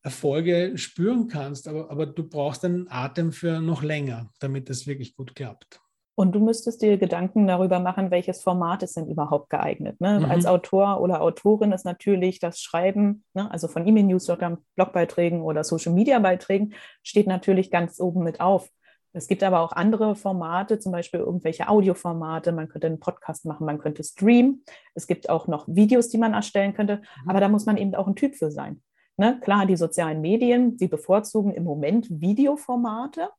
Erfolge 0.01 0.77
spüren 0.77 1.27
kannst. 1.27 1.67
Aber, 1.67 1.91
aber 1.91 2.05
du 2.05 2.23
brauchst 2.23 2.63
einen 2.63 2.87
Atem 2.89 3.33
für 3.33 3.59
noch 3.59 3.83
länger, 3.83 4.31
damit 4.39 4.69
das 4.69 4.87
wirklich 4.87 5.17
gut 5.17 5.35
klappt. 5.35 5.81
Und 6.15 6.33
du 6.33 6.39
müsstest 6.39 6.81
dir 6.81 6.97
Gedanken 6.97 7.45
darüber 7.45 7.79
machen, 7.79 8.09
welches 8.09 8.41
Format 8.41 8.83
ist 8.83 8.95
denn 8.95 9.09
überhaupt 9.09 9.49
geeignet. 9.49 9.99
Ne? 9.99 10.21
Mhm. 10.21 10.25
Als 10.31 10.45
Autor 10.45 11.01
oder 11.01 11.21
Autorin 11.21 11.73
ist 11.73 11.83
natürlich 11.83 12.39
das 12.39 12.61
Schreiben, 12.61 13.25
ne, 13.33 13.51
also 13.51 13.67
von 13.67 13.85
E-Mail-Newslettern, 13.85 14.59
Blogbeiträgen 14.75 15.41
oder 15.41 15.65
Social-Media-Beiträgen, 15.65 16.73
steht 17.01 17.27
natürlich 17.27 17.69
ganz 17.69 17.99
oben 17.99 18.23
mit 18.23 18.39
auf. 18.39 18.69
Es 19.13 19.27
gibt 19.27 19.43
aber 19.43 19.61
auch 19.61 19.71
andere 19.71 20.15
Formate, 20.15 20.79
zum 20.79 20.91
Beispiel 20.91 21.19
irgendwelche 21.19 21.69
Audioformate. 21.69 22.51
Man 22.51 22.67
könnte 22.67 22.87
einen 22.87 22.99
Podcast 22.99 23.45
machen, 23.45 23.65
man 23.65 23.77
könnte 23.77 24.03
streamen. 24.03 24.63
Es 24.95 25.07
gibt 25.07 25.29
auch 25.29 25.47
noch 25.47 25.67
Videos, 25.67 26.09
die 26.09 26.17
man 26.17 26.33
erstellen 26.33 26.73
könnte. 26.73 26.97
Mhm. 26.97 27.29
Aber 27.29 27.39
da 27.39 27.47
muss 27.47 27.65
man 27.65 27.77
eben 27.77 27.93
auch 27.95 28.07
ein 28.07 28.15
Typ 28.15 28.35
für 28.35 28.51
sein. 28.51 28.81
Ne? 29.17 29.39
Klar, 29.41 29.67
die 29.67 29.75
sozialen 29.75 30.21
Medien, 30.21 30.77
die 30.77 30.87
bevorzugen 30.87 31.53
im 31.53 31.63
Moment 31.63 32.07
Videoformate 32.09 33.29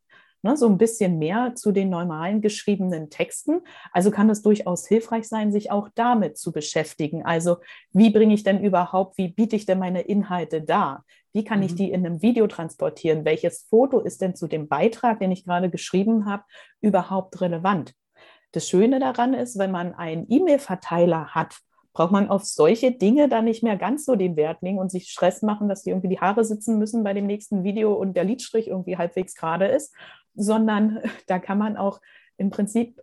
ne, 0.45 0.57
so 0.57 0.69
ein 0.69 0.79
bisschen 0.79 1.19
mehr 1.19 1.55
zu 1.57 1.73
den 1.73 1.91
normalen 1.91 2.41
geschriebenen 2.41 3.11
Texten. 3.11 3.63
Also 3.93 4.11
kann 4.11 4.31
es 4.31 4.43
durchaus 4.43 4.87
hilfreich 4.87 5.27
sein, 5.27 5.51
sich 5.51 5.71
auch 5.73 5.89
damit 5.95 6.39
zu 6.39 6.53
beschäftigen. 6.53 7.25
Also 7.25 7.57
wie 7.93 8.11
bringe 8.11 8.35
ich 8.35 8.45
denn 8.45 8.63
überhaupt, 8.63 9.19
wie 9.19 9.29
biete 9.29 9.57
ich 9.57 9.67
denn 9.67 9.79
meine 9.79 10.03
Inhalte 10.03 10.63
dar? 10.63 11.05
Wie 11.35 11.45
kann 11.45 11.59
mhm. 11.59 11.67
ich 11.67 11.75
die 11.75 11.91
in 11.91 12.07
einem 12.07 12.23
Video 12.23 12.47
transportieren? 12.47 13.25
Welches 13.25 13.67
Foto 13.69 14.01
ist 14.01 14.23
denn 14.23 14.35
zu 14.35 14.47
dem 14.47 14.69
Beitrag, 14.69 15.19
den 15.19 15.33
ich 15.33 15.45
gerade 15.45 15.69
geschrieben 15.69 16.27
habe, 16.27 16.45
überhaupt 16.81 17.41
relevant? 17.41 17.93
Das 18.53 18.69
Schöne 18.69 19.01
daran 19.01 19.35
ist, 19.35 19.59
wenn 19.59 19.73
man 19.73 19.95
einen 19.95 20.27
E-Mail-Verteiler 20.31 21.35
hat, 21.35 21.59
braucht 21.93 22.13
man 22.13 22.29
auf 22.29 22.45
solche 22.45 22.93
Dinge 22.93 23.29
dann 23.29 23.45
nicht 23.45 23.63
mehr 23.63 23.77
ganz 23.77 24.05
so 24.05 24.15
den 24.15 24.37
Wert 24.37 24.63
legen 24.63 24.79
und 24.79 24.91
sich 24.91 25.11
Stress 25.11 25.43
machen, 25.43 25.69
dass 25.69 25.83
die 25.83 25.91
irgendwie 25.91 26.09
die 26.09 26.21
Haare 26.21 26.45
sitzen 26.45 26.79
müssen 26.79 27.03
bei 27.05 27.15
dem 27.15 27.27
nächsten 27.27 27.65
Video 27.65 27.95
und 27.95 28.17
der 28.17 28.25
Lidstrich 28.25 28.69
irgendwie 28.69 28.97
halbwegs 28.97 29.35
gerade 29.35 29.67
ist, 29.67 29.93
sondern 30.35 31.01
da 31.27 31.39
kann 31.41 31.59
man 31.59 31.77
auch 31.77 32.01
im 32.37 32.51
Prinzip 32.51 33.03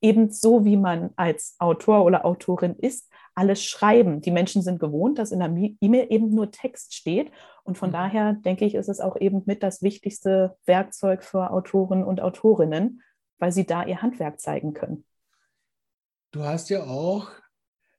eben 0.00 0.30
so, 0.30 0.64
wie 0.64 0.76
man 0.76 1.10
als 1.16 1.56
Autor 1.58 2.04
oder 2.04 2.24
Autorin 2.24 2.76
ist, 2.76 3.10
alles 3.34 3.62
schreiben. 3.62 4.20
Die 4.20 4.30
Menschen 4.30 4.62
sind 4.62 4.80
gewohnt, 4.80 5.18
dass 5.18 5.32
in 5.32 5.40
der 5.40 5.54
E-Mail 5.80 6.06
eben 6.10 6.34
nur 6.34 6.50
Text 6.50 6.94
steht. 6.94 7.30
Und 7.68 7.76
von 7.76 7.90
mhm. 7.90 7.92
daher 7.92 8.32
denke 8.32 8.64
ich, 8.64 8.74
ist 8.74 8.88
es 8.88 8.98
auch 8.98 9.20
eben 9.20 9.42
mit 9.44 9.62
das 9.62 9.82
wichtigste 9.82 10.56
Werkzeug 10.64 11.22
für 11.22 11.50
Autoren 11.50 12.02
und 12.02 12.18
Autorinnen, 12.18 13.02
weil 13.38 13.52
sie 13.52 13.66
da 13.66 13.84
ihr 13.84 14.00
Handwerk 14.00 14.40
zeigen 14.40 14.72
können. 14.72 15.04
Du 16.30 16.44
hast 16.44 16.70
ja 16.70 16.84
auch 16.84 17.30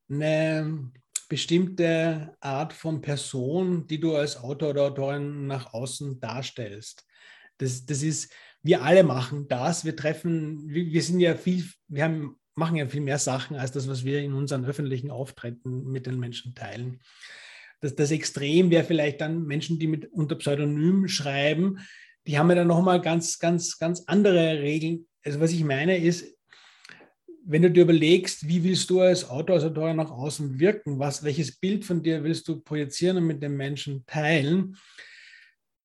eine 0.09 0.91
bestimmte 1.29 2.35
Art 2.39 2.73
von 2.73 3.01
Person, 3.01 3.85
die 3.85 3.99
du 3.99 4.15
als 4.15 4.37
Autor 4.37 4.71
oder 4.71 4.85
Autorin 4.85 5.45
nach 5.45 5.71
außen 5.71 6.19
darstellst. 6.19 7.05
Das, 7.59 7.85
das 7.85 8.01
ist, 8.01 8.33
wir 8.63 8.81
alle 8.81 9.03
machen 9.03 9.47
das. 9.49 9.85
Wir 9.85 9.95
treffen, 9.95 10.67
wir, 10.67 10.87
wir 10.87 11.03
sind 11.03 11.19
ja 11.19 11.35
viel, 11.35 11.63
wir 11.87 12.05
haben, 12.05 12.39
machen 12.55 12.75
ja 12.75 12.87
viel 12.87 13.01
mehr 13.01 13.19
Sachen 13.19 13.55
als 13.55 13.71
das, 13.71 13.87
was 13.87 14.03
wir 14.03 14.19
in 14.21 14.33
unseren 14.33 14.65
öffentlichen 14.65 15.11
Auftritten 15.11 15.83
mit 15.91 16.07
den 16.07 16.19
Menschen 16.19 16.55
teilen. 16.55 17.01
Das, 17.81 17.95
das 17.95 18.11
Extrem 18.11 18.69
wäre 18.69 18.83
vielleicht 18.83 19.21
dann 19.21 19.45
Menschen, 19.45 19.79
die 19.79 19.87
mit 19.87 20.11
unter 20.11 20.35
Pseudonym 20.35 21.07
schreiben, 21.07 21.79
die 22.27 22.37
haben 22.37 22.49
ja 22.49 22.55
dann 22.55 22.67
nochmal 22.67 23.01
ganz, 23.01 23.39
ganz, 23.39 23.77
ganz 23.79 24.03
andere 24.05 24.61
Regeln. 24.61 25.07
Also 25.23 25.39
was 25.39 25.51
ich 25.51 25.63
meine 25.63 25.97
ist, 25.97 26.37
wenn 27.45 27.63
du 27.63 27.71
dir 27.71 27.83
überlegst, 27.83 28.47
wie 28.47 28.63
willst 28.63 28.89
du 28.89 28.99
als 28.99 29.27
Autor, 29.27 29.55
als 29.55 29.65
Autorin 29.65 29.95
nach 29.95 30.11
außen 30.11 30.59
wirken, 30.59 30.99
was, 30.99 31.23
welches 31.23 31.57
Bild 31.57 31.83
von 31.83 32.03
dir 32.03 32.23
willst 32.23 32.47
du 32.47 32.59
projizieren 32.59 33.17
und 33.17 33.25
mit 33.25 33.41
den 33.41 33.57
Menschen 33.57 34.05
teilen, 34.05 34.77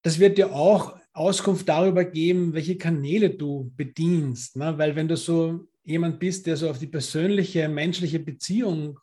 das 0.02 0.18
wird 0.18 0.36
dir 0.36 0.52
auch 0.52 0.98
Auskunft 1.14 1.66
darüber 1.68 2.04
geben, 2.04 2.52
welche 2.52 2.76
Kanäle 2.76 3.30
du 3.30 3.72
bedienst. 3.76 4.56
Ne? 4.56 4.76
Weil 4.76 4.96
wenn 4.96 5.08
du 5.08 5.16
so 5.16 5.66
jemand 5.84 6.18
bist, 6.18 6.46
der 6.46 6.58
so 6.58 6.68
auf 6.68 6.78
die 6.78 6.86
persönliche, 6.86 7.68
menschliche 7.68 8.18
Beziehung, 8.18 8.98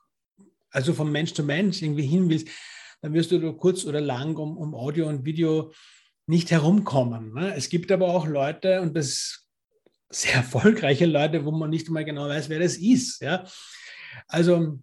also 0.70 0.94
von 0.94 1.12
Mensch 1.12 1.34
zu 1.34 1.44
Mensch 1.44 1.82
irgendwie 1.82 2.06
hin 2.06 2.30
willst, 2.30 2.48
dann 3.02 3.14
wirst 3.14 3.32
du 3.32 3.54
kurz 3.54 3.86
oder 3.86 4.02
lang 4.02 4.36
um, 4.36 4.58
um 4.58 4.76
Audio 4.76 5.08
und 5.08 5.26
Video 5.26 5.72
nicht 6.28 6.52
herumkommen. 6.52 7.34
Ne? 7.34 7.54
Es 7.56 7.70
gibt 7.70 7.92
aber 7.92 8.10
auch 8.10 8.28
Leute, 8.28 8.82
und 8.82 8.96
das 8.96 9.48
sehr 10.10 10.36
erfolgreiche 10.36 11.06
Leute, 11.06 11.46
wo 11.46 11.52
man 11.52 11.70
nicht 11.70 11.90
mal 11.90 12.06
genau 12.06 12.28
weiß, 12.28 12.50
wer 12.50 12.60
das 12.60 12.78
ist. 12.78 13.22
Ja? 13.22 13.46
Also, 14.28 14.80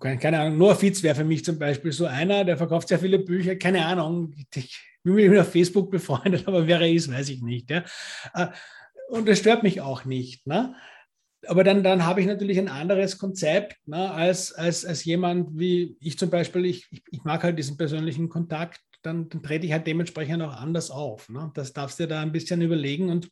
keine 0.00 0.40
Ahnung, 0.40 0.58
Noah 0.58 0.76
Fitz 0.76 1.02
wäre 1.02 1.14
für 1.14 1.24
mich 1.24 1.44
zum 1.44 1.58
Beispiel 1.58 1.92
so 1.92 2.06
einer, 2.06 2.44
der 2.44 2.56
verkauft 2.56 2.88
sehr 2.88 2.98
viele 2.98 3.18
Bücher, 3.18 3.56
keine 3.56 3.84
Ahnung, 3.84 4.32
ich 4.36 4.80
bin 5.02 5.14
mit 5.14 5.24
ihm 5.24 5.38
auf 5.38 5.50
Facebook 5.50 5.90
befreundet, 5.90 6.46
aber 6.48 6.66
wer 6.66 6.80
er 6.80 6.90
ist, 6.90 7.10
weiß 7.10 7.28
ich 7.28 7.42
nicht. 7.42 7.70
Ja? 7.70 7.84
Äh, 8.34 8.48
und 9.08 9.28
das 9.28 9.38
stört 9.38 9.62
mich 9.62 9.80
auch 9.80 10.04
nicht. 10.04 10.46
Ne? 10.46 10.74
Aber 11.46 11.64
dann, 11.64 11.82
dann 11.82 12.04
habe 12.04 12.20
ich 12.20 12.26
natürlich 12.26 12.58
ein 12.58 12.68
anderes 12.68 13.18
Konzept 13.18 13.76
ne, 13.86 14.10
als, 14.12 14.52
als, 14.52 14.84
als 14.84 15.04
jemand 15.04 15.58
wie 15.58 15.96
ich 16.00 16.18
zum 16.18 16.30
Beispiel. 16.30 16.64
Ich, 16.66 16.86
ich, 16.90 17.02
ich 17.10 17.24
mag 17.24 17.42
halt 17.42 17.58
diesen 17.58 17.76
persönlichen 17.76 18.28
Kontakt, 18.28 18.80
dann, 19.02 19.28
dann 19.28 19.42
trete 19.42 19.66
ich 19.66 19.72
halt 19.72 19.86
dementsprechend 19.86 20.42
auch 20.42 20.54
anders 20.54 20.90
auf. 20.90 21.28
Ne? 21.28 21.50
Das 21.54 21.72
darfst 21.72 21.98
du 21.98 22.04
dir 22.04 22.10
da 22.10 22.22
ein 22.22 22.32
bisschen 22.32 22.62
überlegen 22.62 23.10
und 23.10 23.28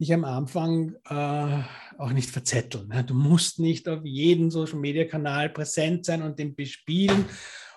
dich 0.00 0.12
am 0.12 0.24
Anfang 0.24 0.94
äh, 1.08 1.62
auch 1.98 2.12
nicht 2.12 2.30
verzetteln. 2.30 2.88
Ne? 2.88 3.04
Du 3.04 3.14
musst 3.14 3.58
nicht 3.58 3.88
auf 3.88 4.04
jeden 4.04 4.50
Social-Media-Kanal 4.50 5.50
präsent 5.50 6.04
sein 6.04 6.22
und 6.22 6.38
den 6.38 6.54
bespielen 6.54 7.24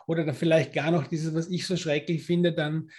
oder 0.07 0.25
dann 0.25 0.35
vielleicht 0.35 0.73
gar 0.73 0.91
noch 0.91 1.07
dieses, 1.07 1.33
was 1.33 1.49
ich 1.49 1.65
so 1.65 1.77
schrecklich 1.77 2.23
finde, 2.23 2.53
dann 2.53 2.89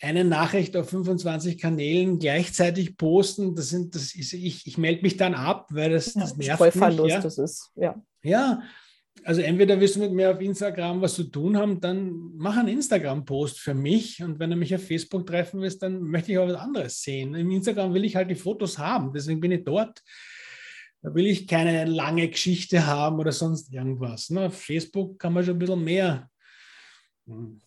eine 0.00 0.24
Nachricht 0.24 0.76
auf 0.76 0.90
25 0.90 1.58
Kanälen 1.58 2.18
gleichzeitig 2.18 2.96
posten, 2.96 3.54
das 3.54 3.70
sind, 3.70 3.94
das 3.94 4.14
ist, 4.14 4.32
ich, 4.32 4.66
ich 4.66 4.78
melde 4.78 5.02
mich 5.02 5.16
dann 5.16 5.34
ab, 5.34 5.68
weil 5.70 5.90
das, 5.90 6.14
ja, 6.14 6.20
das 6.20 6.36
nervt 6.36 6.74
mich. 6.76 7.10
Ja. 7.10 7.20
das 7.20 7.38
ist, 7.38 7.70
ja. 7.74 8.00
Ja, 8.22 8.62
also 9.24 9.40
entweder 9.40 9.80
willst 9.80 9.96
du 9.96 10.00
mit 10.00 10.12
mir 10.12 10.30
auf 10.30 10.40
Instagram 10.40 11.00
was 11.00 11.14
zu 11.14 11.24
tun 11.24 11.56
haben, 11.56 11.80
dann 11.80 12.32
mach 12.36 12.56
einen 12.56 12.68
Instagram-Post 12.68 13.58
für 13.58 13.74
mich 13.74 14.22
und 14.22 14.38
wenn 14.38 14.50
du 14.50 14.56
mich 14.56 14.74
auf 14.74 14.86
Facebook 14.86 15.26
treffen 15.26 15.60
willst, 15.60 15.82
dann 15.82 16.02
möchte 16.02 16.32
ich 16.32 16.38
auch 16.38 16.48
was 16.48 16.56
anderes 16.56 17.02
sehen. 17.02 17.34
Im 17.34 17.50
Instagram 17.50 17.94
will 17.94 18.04
ich 18.04 18.16
halt 18.16 18.30
die 18.30 18.36
Fotos 18.36 18.78
haben, 18.78 19.12
deswegen 19.12 19.40
bin 19.40 19.52
ich 19.52 19.64
dort. 19.64 20.02
Da 21.00 21.14
will 21.14 21.26
ich 21.26 21.46
keine 21.46 21.84
lange 21.84 22.28
Geschichte 22.28 22.86
haben 22.86 23.20
oder 23.20 23.30
sonst 23.30 23.72
irgendwas. 23.72 24.30
Ne? 24.30 24.46
Auf 24.46 24.60
Facebook 24.60 25.18
kann 25.18 25.32
man 25.32 25.44
schon 25.44 25.54
ein 25.54 25.58
bisschen 25.60 25.84
mehr 25.84 26.28
hm, 27.26 27.60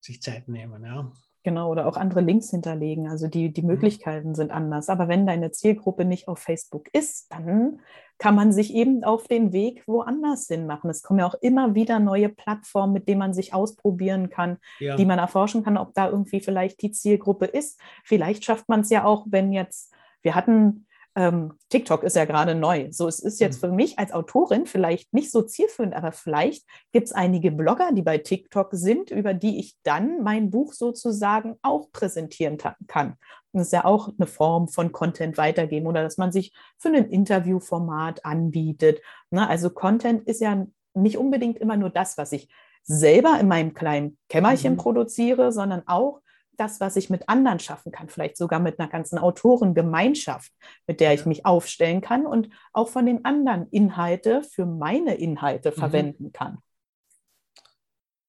sich 0.00 0.20
Zeit 0.20 0.48
nehmen, 0.48 0.82
ja. 0.84 1.12
Genau, 1.44 1.70
oder 1.70 1.86
auch 1.86 1.98
andere 1.98 2.22
Links 2.22 2.50
hinterlegen. 2.50 3.06
Also 3.06 3.28
die, 3.28 3.52
die 3.52 3.60
mhm. 3.60 3.68
Möglichkeiten 3.68 4.34
sind 4.34 4.50
anders. 4.50 4.88
Aber 4.88 5.08
wenn 5.08 5.26
deine 5.26 5.50
Zielgruppe 5.50 6.06
nicht 6.06 6.26
auf 6.26 6.38
Facebook 6.38 6.88
ist, 6.94 7.30
dann 7.30 7.80
kann 8.18 8.34
man 8.34 8.50
sich 8.50 8.72
eben 8.74 9.04
auf 9.04 9.28
den 9.28 9.52
Weg 9.52 9.86
woanders 9.86 10.46
hin 10.46 10.66
machen. 10.66 10.88
Es 10.88 11.02
kommen 11.02 11.18
ja 11.18 11.26
auch 11.26 11.34
immer 11.42 11.74
wieder 11.74 12.00
neue 12.00 12.30
Plattformen, 12.30 12.94
mit 12.94 13.08
denen 13.08 13.18
man 13.18 13.34
sich 13.34 13.52
ausprobieren 13.52 14.30
kann, 14.30 14.56
ja. 14.78 14.96
die 14.96 15.04
man 15.04 15.18
erforschen 15.18 15.62
kann, 15.62 15.76
ob 15.76 15.92
da 15.92 16.08
irgendwie 16.08 16.40
vielleicht 16.40 16.80
die 16.80 16.92
Zielgruppe 16.92 17.44
ist. 17.44 17.78
Vielleicht 18.04 18.44
schafft 18.44 18.70
man 18.70 18.80
es 18.80 18.88
ja 18.88 19.04
auch, 19.04 19.26
wenn 19.28 19.52
jetzt, 19.52 19.92
wir 20.22 20.34
hatten 20.34 20.86
ähm, 21.16 21.52
TikTok 21.68 22.02
ist 22.02 22.16
ja 22.16 22.24
gerade 22.24 22.54
neu. 22.54 22.88
So, 22.90 23.06
es 23.06 23.20
ist 23.20 23.40
jetzt 23.40 23.56
mhm. 23.62 23.68
für 23.68 23.72
mich 23.72 23.98
als 23.98 24.12
Autorin 24.12 24.66
vielleicht 24.66 25.12
nicht 25.12 25.30
so 25.30 25.42
zielführend, 25.42 25.94
aber 25.94 26.12
vielleicht 26.12 26.66
gibt 26.92 27.06
es 27.06 27.12
einige 27.12 27.52
Blogger, 27.52 27.92
die 27.92 28.02
bei 28.02 28.18
TikTok 28.18 28.70
sind, 28.72 29.10
über 29.10 29.32
die 29.32 29.60
ich 29.60 29.76
dann 29.84 30.22
mein 30.22 30.50
Buch 30.50 30.72
sozusagen 30.72 31.56
auch 31.62 31.90
präsentieren 31.92 32.58
kann. 32.88 33.14
das 33.52 33.66
ist 33.66 33.72
ja 33.72 33.84
auch 33.84 34.08
eine 34.18 34.26
Form 34.26 34.68
von 34.68 34.90
Content 34.90 35.38
weitergeben 35.38 35.86
oder 35.86 36.02
dass 36.02 36.16
man 36.16 36.32
sich 36.32 36.52
für 36.78 36.88
ein 36.88 37.10
Interviewformat 37.10 38.24
anbietet. 38.24 39.00
Ne? 39.30 39.48
Also 39.48 39.70
Content 39.70 40.26
ist 40.26 40.40
ja 40.40 40.66
nicht 40.94 41.18
unbedingt 41.18 41.58
immer 41.58 41.76
nur 41.76 41.90
das, 41.90 42.18
was 42.18 42.32
ich 42.32 42.48
selber 42.82 43.38
in 43.40 43.48
meinem 43.48 43.72
kleinen 43.72 44.18
Kämmerchen 44.28 44.74
mhm. 44.74 44.78
produziere, 44.78 45.52
sondern 45.52 45.82
auch 45.86 46.20
das, 46.56 46.80
was 46.80 46.96
ich 46.96 47.10
mit 47.10 47.28
anderen 47.28 47.58
schaffen 47.58 47.92
kann, 47.92 48.08
vielleicht 48.08 48.36
sogar 48.36 48.60
mit 48.60 48.78
einer 48.78 48.88
ganzen 48.88 49.18
Autorengemeinschaft, 49.18 50.52
mit 50.86 51.00
der 51.00 51.14
ich 51.14 51.26
mich 51.26 51.46
aufstellen 51.46 52.00
kann 52.00 52.26
und 52.26 52.48
auch 52.72 52.88
von 52.88 53.06
den 53.06 53.24
anderen 53.24 53.68
Inhalte 53.70 54.42
für 54.42 54.66
meine 54.66 55.14
Inhalte 55.14 55.70
mhm. 55.70 55.74
verwenden 55.74 56.32
kann. 56.32 56.58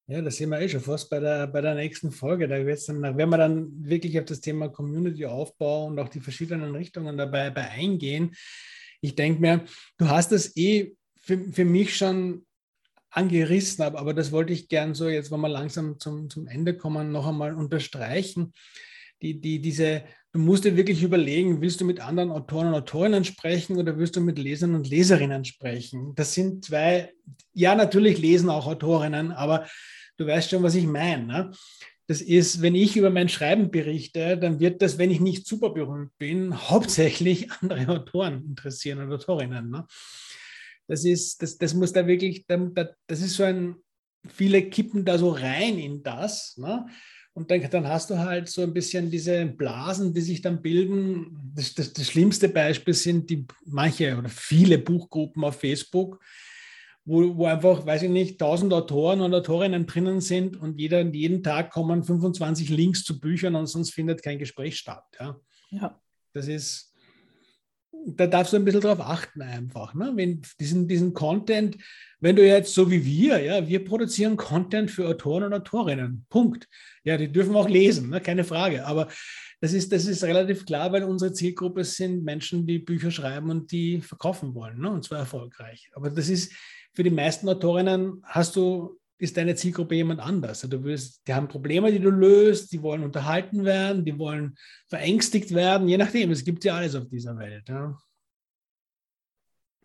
Ja, 0.08 0.22
das 0.22 0.36
sehen 0.36 0.50
wir 0.50 0.62
eh 0.62 0.70
schon 0.70 0.82
fast 0.82 1.10
bei 1.10 1.20
der, 1.20 1.48
bei 1.48 1.62
der 1.62 1.74
nächsten 1.74 2.12
Folge. 2.12 2.48
Da, 2.48 2.60
dann, 2.60 3.02
da 3.02 3.18
werden 3.18 3.30
wir 3.30 3.38
dann 3.38 3.72
wirklich 3.84 4.20
auf 4.20 4.26
das 4.26 4.40
Thema 4.40 4.70
Community-Aufbau 4.70 5.88
und 5.88 5.98
auch 5.98 6.10
die 6.10 6.20
verschiedenen 6.20 6.76
Richtungen 6.76 7.18
dabei 7.18 7.52
eingehen. 7.56 8.36
Ich 9.02 9.16
denke 9.16 9.42
mir, 9.42 9.66
du 9.98 10.08
hast 10.08 10.32
das 10.32 10.56
eh 10.58 10.96
für, 11.16 11.40
für 11.52 11.66
mich 11.66 11.98
schon 11.98 12.46
angerissen 13.16 13.84
habe, 13.84 13.98
aber 13.98 14.14
das 14.14 14.32
wollte 14.32 14.54
ich 14.54 14.68
gern 14.68 14.94
so, 14.94 15.10
jetzt 15.10 15.32
wenn 15.32 15.42
wir 15.42 15.50
langsam 15.50 16.00
zum, 16.00 16.30
zum 16.30 16.48
Ende 16.48 16.76
kommen, 16.76 17.12
noch 17.12 17.28
einmal 17.28 17.56
unterstreichen. 17.56 18.54
Die, 19.22 19.40
die, 19.40 19.62
diese, 19.62 20.04
du 20.34 20.40
musst 20.40 20.66
dir 20.66 20.76
wirklich 20.76 21.02
überlegen, 21.02 21.62
willst 21.62 21.80
du 21.80 21.86
mit 21.86 22.02
anderen 22.02 22.32
Autoren 22.32 22.68
und 22.68 22.74
Autorinnen 22.74 23.24
sprechen 23.24 23.78
oder 23.78 23.98
willst 23.98 24.16
du 24.18 24.22
mit 24.22 24.38
Lesern 24.38 24.76
und 24.76 24.90
Leserinnen 24.90 25.46
sprechen? 25.46 26.14
Das 26.16 26.34
sind 26.34 26.66
zwei, 26.66 27.14
ja, 27.54 27.76
natürlich 27.76 28.18
lesen 28.18 28.50
auch 28.50 28.68
Autorinnen, 28.68 29.32
aber 29.32 29.66
du 30.18 30.28
weißt 30.28 30.50
schon, 30.50 30.64
was 30.64 30.76
ich 30.76 30.86
meine. 30.86 31.26
Ne? 31.26 31.52
Das 32.08 32.22
ist, 32.22 32.62
wenn 32.62 32.76
ich 32.76 32.98
über 32.98 33.10
mein 33.10 33.30
Schreiben 33.30 33.72
berichte, 33.72 34.38
dann 34.38 34.60
wird 34.60 34.82
das, 34.82 34.98
wenn 34.98 35.10
ich 35.10 35.22
nicht 35.22 35.48
super 35.48 35.72
berühmt 35.72 36.12
bin, 36.18 36.70
hauptsächlich 36.70 37.52
andere 37.62 37.88
Autoren 37.88 38.46
interessieren 38.46 39.00
und 39.00 39.12
Autorinnen. 39.12 39.70
Ne? 39.70 39.88
Das 40.88 41.04
ist, 41.04 41.42
das, 41.42 41.58
das 41.58 41.74
muss 41.74 41.94
da 41.94 42.06
wirklich, 42.06 42.46
das 42.48 43.22
ist 43.22 43.36
so 43.36 43.44
ein, 43.44 43.76
viele 44.28 44.70
kippen 44.70 45.06
da 45.06 45.18
so 45.18 45.30
rein 45.30 45.78
in 45.78 46.04
das. 46.04 46.58
Ne? 46.58 46.86
Und 47.34 47.52
dann, 47.52 47.70
dann 47.70 47.88
hast 47.88 48.10
du 48.10 48.18
halt 48.18 48.48
so 48.48 48.62
ein 48.62 48.74
bisschen 48.74 49.12
diese 49.12 49.46
Blasen, 49.46 50.14
die 50.14 50.22
sich 50.22 50.42
dann 50.42 50.62
bilden. 50.62 51.52
Das, 51.54 51.74
das, 51.74 51.92
das 51.92 52.08
schlimmste 52.08 52.48
Beispiel 52.48 52.94
sind 52.94 53.30
die 53.30 53.46
manche 53.66 54.18
oder 54.18 54.30
viele 54.30 54.78
Buchgruppen 54.78 55.44
auf 55.44 55.60
Facebook, 55.60 56.24
wo, 57.04 57.36
wo 57.36 57.46
einfach, 57.46 57.86
weiß 57.86 58.04
ich 58.04 58.10
nicht, 58.10 58.40
tausend 58.40 58.72
Autoren 58.72 59.20
und 59.20 59.34
Autorinnen 59.34 59.86
drinnen 59.86 60.22
sind 60.22 60.56
und 60.56 60.80
jeder, 60.80 61.02
jeden 61.02 61.44
Tag 61.44 61.72
kommen 61.72 62.06
25 62.06 62.70
Links 62.70 63.04
zu 63.04 63.20
Büchern 63.20 63.56
und 63.56 63.68
sonst 63.68 63.92
findet 63.92 64.24
kein 64.24 64.40
Gespräch 64.40 64.78
statt. 64.78 65.04
Ja. 65.20 65.38
ja. 65.72 66.02
Das 66.32 66.48
ist, 66.48 66.95
da 68.06 68.28
darfst 68.28 68.54
du 68.54 68.58
ein 68.58 68.66
bisschen 68.66 68.82
drauf 68.82 69.00
achten 69.00 69.42
einfach. 69.42 69.94
Ne? 69.94 70.12
Wenn 70.16 70.42
diesen, 70.60 70.88
diesen 70.88 71.14
Content, 71.14 71.78
wenn 72.20 72.36
du 72.36 72.46
jetzt 72.46 72.74
so 72.74 72.90
wie 72.92 73.04
wir, 73.04 73.40
ja, 73.40 73.68
wir 73.68 73.84
produzieren 73.84 74.38
Content 74.38 74.92
für 74.92 75.08
Autoren 75.08 75.44
und 75.44 75.54
Autorinnen. 75.54 76.26
Punkt. 76.30 76.68
Ja, 77.04 77.18
die 77.18 77.32
dürfen 77.32 77.56
auch 77.56 77.70
lesen, 77.70 78.10
ne? 78.10 78.22
keine 78.22 78.44
Frage. 78.44 78.86
Aber 78.86 79.08
das 79.62 79.74
ist, 79.74 79.92
das 79.92 80.06
ist 80.06 80.24
relativ 80.24 80.66
klar, 80.66 80.92
weil 80.92 81.04
unsere 81.04 81.34
Zielgruppe 81.34 81.84
sind 81.84 82.24
Menschen, 82.24 82.68
die 82.68 82.80
Bücher 82.80 83.12
schreiben 83.12 83.50
und 83.50 83.72
die 83.72 84.02
verkaufen 84.02 84.54
wollen, 84.54 84.80
ne? 84.80 84.90
und 84.90 85.04
zwar 85.04 85.20
erfolgreich. 85.20 85.90
Aber 85.94 86.10
das 86.10 86.30
ist 86.30 86.54
für 86.94 87.04
die 87.04 87.10
meisten 87.10 87.50
Autorinnen 87.50 88.22
hast 88.24 88.56
du 88.56 89.00
ist 89.18 89.38
deine 89.38 89.56
Zielgruppe 89.56 89.96
jemand 89.96 90.20
anders. 90.20 90.64
Also 90.64 90.78
du 90.78 90.84
willst, 90.84 91.28
die 91.28 91.34
haben 91.34 91.48
Probleme, 91.48 91.92
die 91.92 92.00
du 92.00 92.10
löst, 92.10 92.72
die 92.72 92.82
wollen 92.82 93.04
unterhalten 93.04 93.64
werden, 93.64 94.04
die 94.04 94.18
wollen 94.20 94.56
verängstigt 94.88 95.54
werden, 95.54 95.88
je 95.88 95.98
nachdem. 95.98 96.32
Es 96.32 96.44
gibt 96.44 96.64
ja 96.66 96.76
alles 96.76 96.96
auf 96.96 97.08
dieser 97.08 97.38
Welt. 97.38 97.68
Ja. 97.70 97.98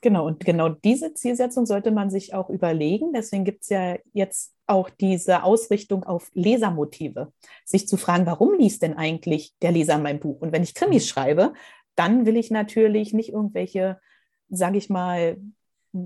Genau, 0.02 0.26
und 0.26 0.44
genau 0.44 0.70
diese 0.70 1.12
Zielsetzung 1.12 1.66
sollte 1.66 1.90
man 1.90 2.10
sich 2.10 2.32
auch 2.32 2.48
überlegen. 2.48 3.12
Deswegen 3.12 3.44
gibt 3.44 3.62
es 3.62 3.68
ja 3.68 3.98
jetzt 4.12 4.54
auch 4.66 4.88
diese 4.88 5.42
Ausrichtung 5.42 6.04
auf 6.04 6.30
Lesermotive. 6.32 7.32
Sich 7.64 7.86
zu 7.86 7.98
fragen, 7.98 8.24
warum 8.24 8.54
liest 8.54 8.82
denn 8.82 8.96
eigentlich 8.96 9.54
der 9.60 9.72
Leser 9.72 9.98
mein 9.98 10.18
Buch? 10.18 10.40
Und 10.40 10.52
wenn 10.52 10.62
ich 10.62 10.74
Krimis 10.74 11.04
mhm. 11.04 11.08
schreibe, 11.08 11.52
dann 11.96 12.24
will 12.24 12.38
ich 12.38 12.50
natürlich 12.50 13.12
nicht 13.12 13.30
irgendwelche, 13.30 14.00
sage 14.48 14.78
ich 14.78 14.88
mal, 14.88 15.36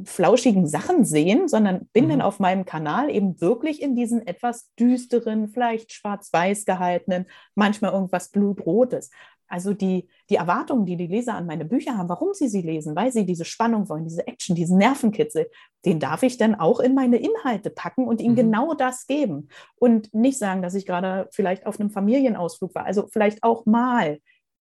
flauschigen 0.05 0.67
Sachen 0.67 1.05
sehen, 1.05 1.49
sondern 1.49 1.87
bin 1.93 2.07
mhm. 2.07 2.11
dann 2.11 2.23
auf 2.23 2.41
meinem 2.41 2.65
Kanal 2.65 3.11
eben 3.11 3.41
wirklich 3.41 3.83
in 3.83 3.95
diesen 3.95 4.27
etwas 4.27 4.73
düsteren, 4.79 5.49
vielleicht 5.49 5.93
schwarz-weiß 5.93 6.65
gehaltenen, 6.65 7.27
manchmal 7.55 7.93
irgendwas 7.93 8.31
blutrotes. 8.31 9.11
Also 9.47 9.75
die, 9.75 10.09
die 10.31 10.37
Erwartungen, 10.37 10.87
die 10.87 10.97
die 10.97 11.07
Leser 11.07 11.35
an 11.35 11.47
meine 11.47 11.65
Bücher 11.67 11.99
haben, 11.99 12.09
warum 12.09 12.33
sie 12.33 12.49
sie 12.49 12.63
lesen, 12.63 12.97
weil 12.97 13.13
sie 13.13 13.27
diese 13.27 13.45
Spannung 13.45 13.89
wollen, 13.89 14.05
diese 14.05 14.27
Action, 14.27 14.57
diesen 14.57 14.79
Nervenkitzel, 14.79 15.51
den 15.85 16.01
darf 16.01 16.23
ich 16.23 16.39
dann 16.39 16.55
auch 16.55 16.81
in 16.81 16.95
meine 16.95 17.19
Inhalte 17.19 17.71
packen 17.71 18.07
und 18.07 18.21
ihnen 18.21 18.33
mhm. 18.33 18.39
genau 18.39 18.75
das 18.75 19.07
geben. 19.07 19.49
Und 19.77 20.13
nicht 20.15 20.39
sagen, 20.39 20.63
dass 20.63 20.75
ich 20.75 20.87
gerade 20.87 21.29
vielleicht 21.31 21.67
auf 21.67 21.79
einem 21.79 21.91
Familienausflug 21.91 22.75
war. 22.75 22.87
Also 22.87 23.07
vielleicht 23.09 23.43
auch 23.43 23.67
mal 23.67 24.19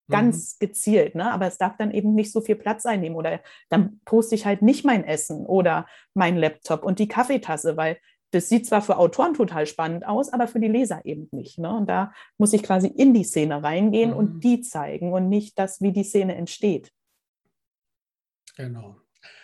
ganz 0.09 0.55
mhm. 0.55 0.65
gezielt, 0.65 1.15
ne? 1.15 1.31
aber 1.31 1.47
es 1.47 1.57
darf 1.57 1.77
dann 1.77 1.91
eben 1.91 2.13
nicht 2.13 2.31
so 2.31 2.41
viel 2.41 2.55
Platz 2.55 2.85
einnehmen 2.85 3.17
oder 3.17 3.39
dann 3.69 4.01
poste 4.05 4.35
ich 4.35 4.45
halt 4.45 4.61
nicht 4.61 4.85
mein 4.85 5.03
Essen 5.03 5.45
oder 5.45 5.87
mein 6.13 6.37
Laptop 6.37 6.83
und 6.83 6.99
die 6.99 7.07
Kaffeetasse, 7.07 7.77
weil 7.77 7.97
das 8.31 8.49
sieht 8.49 8.65
zwar 8.65 8.81
für 8.81 8.97
Autoren 8.97 9.35
total 9.35 9.67
spannend 9.67 10.05
aus, 10.07 10.33
aber 10.33 10.47
für 10.47 10.59
die 10.59 10.67
Leser 10.67 11.05
eben 11.05 11.29
nicht. 11.31 11.59
Ne? 11.59 11.71
Und 11.73 11.87
da 11.87 12.13
muss 12.37 12.51
ich 12.53 12.63
quasi 12.63 12.87
in 12.87 13.13
die 13.13 13.23
Szene 13.23 13.61
reingehen 13.61 14.09
mhm. 14.11 14.17
und 14.17 14.43
die 14.43 14.61
zeigen 14.61 15.13
und 15.13 15.29
nicht 15.29 15.57
das, 15.59 15.81
wie 15.81 15.91
die 15.91 16.03
Szene 16.03 16.35
entsteht. 16.35 16.91
Genau. 18.57 18.97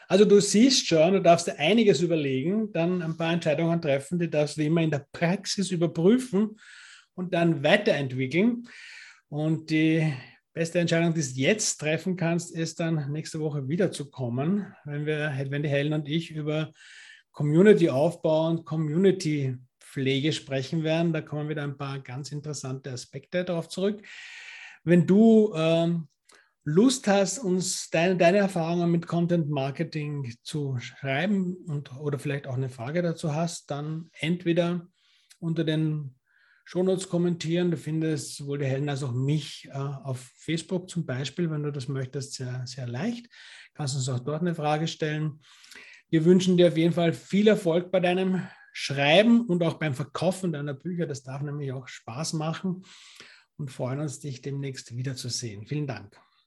Also 0.07 0.25
du 0.25 0.39
siehst 0.41 0.87
schon, 0.87 1.13
du 1.13 1.21
darfst 1.21 1.47
dir 1.47 1.59
einiges 1.59 2.01
überlegen, 2.01 2.71
dann 2.71 3.03
ein 3.03 3.15
paar 3.15 3.31
Entscheidungen 3.31 3.79
treffen, 3.79 4.17
die 4.17 4.29
darfst 4.29 4.57
du 4.57 4.63
immer 4.63 4.81
in 4.81 4.89
der 4.89 5.05
Praxis 5.11 5.69
überprüfen 5.69 6.59
und 7.13 7.33
dann 7.33 7.63
weiterentwickeln. 7.63 8.67
Und 9.29 9.69
die 9.69 10.11
beste 10.53 10.79
Entscheidung, 10.79 11.13
die 11.13 11.21
du 11.21 11.27
jetzt 11.27 11.77
treffen 11.77 12.15
kannst, 12.15 12.55
ist 12.55 12.79
dann 12.79 13.11
nächste 13.11 13.39
Woche 13.39 13.67
wiederzukommen, 13.67 14.73
wenn 14.85 15.05
wir, 15.05 15.33
wenn 15.49 15.63
die 15.63 15.69
Helen 15.69 15.93
und 15.93 16.07
ich 16.07 16.31
über 16.31 16.71
Community-Aufbau 17.31 18.47
und 18.47 18.65
Community-Pflege 18.65 20.33
sprechen 20.33 20.83
werden. 20.83 21.13
Da 21.13 21.21
kommen 21.21 21.49
wieder 21.49 21.63
ein 21.63 21.77
paar 21.77 21.99
ganz 21.99 22.31
interessante 22.31 22.91
Aspekte 22.91 23.45
darauf 23.45 23.69
zurück. 23.69 24.01
Wenn 24.83 25.05
du 25.05 25.53
ähm, 25.55 26.07
Lust 26.63 27.07
hast, 27.07 27.39
uns 27.39 27.89
deine, 27.89 28.17
deine 28.17 28.37
Erfahrungen 28.37 28.91
mit 28.91 29.07
Content 29.07 29.49
Marketing 29.49 30.33
zu 30.43 30.77
schreiben 30.79 31.55
und, 31.67 31.95
oder 31.97 32.19
vielleicht 32.19 32.47
auch 32.47 32.55
eine 32.55 32.69
Frage 32.69 33.01
dazu 33.01 33.33
hast, 33.33 33.71
dann 33.71 34.09
entweder 34.19 34.87
unter 35.39 35.63
den 35.63 36.18
Shownotes 36.69 37.09
kommentieren. 37.09 37.71
Du 37.71 37.77
findest 37.77 38.35
sowohl 38.35 38.59
die 38.59 38.67
Helen 38.67 38.89
als 38.89 39.01
auch 39.01 39.11
mich 39.11 39.67
äh, 39.71 39.77
auf 39.77 40.19
Facebook 40.35 40.87
zum 40.87 41.03
Beispiel, 41.03 41.49
wenn 41.49 41.63
du 41.63 41.71
das 41.71 41.87
möchtest, 41.87 42.33
sehr, 42.33 42.61
sehr 42.67 42.87
leicht. 42.87 43.25
Kannst 43.73 43.95
uns 43.95 44.07
auch 44.07 44.19
dort 44.19 44.41
eine 44.41 44.53
Frage 44.53 44.87
stellen. 44.87 45.39
Wir 46.11 46.25
wünschen 46.25 46.57
dir 46.57 46.67
auf 46.67 46.77
jeden 46.77 46.93
Fall 46.93 47.11
viel 47.13 47.47
Erfolg 47.47 47.89
bei 47.89 47.99
deinem 47.99 48.47
Schreiben 48.71 49.47
und 49.47 49.63
auch 49.63 49.79
beim 49.79 49.95
Verkaufen 49.95 50.51
deiner 50.51 50.75
Bücher. 50.75 51.07
Das 51.07 51.23
darf 51.23 51.41
nämlich 51.41 51.71
auch 51.71 51.87
Spaß 51.87 52.33
machen 52.33 52.83
und 53.57 53.71
freuen 53.71 54.01
uns, 54.01 54.19
dich 54.19 54.43
demnächst 54.43 54.95
wiederzusehen. 54.95 55.65
Vielen 55.65 55.87
Dank. 55.87 56.21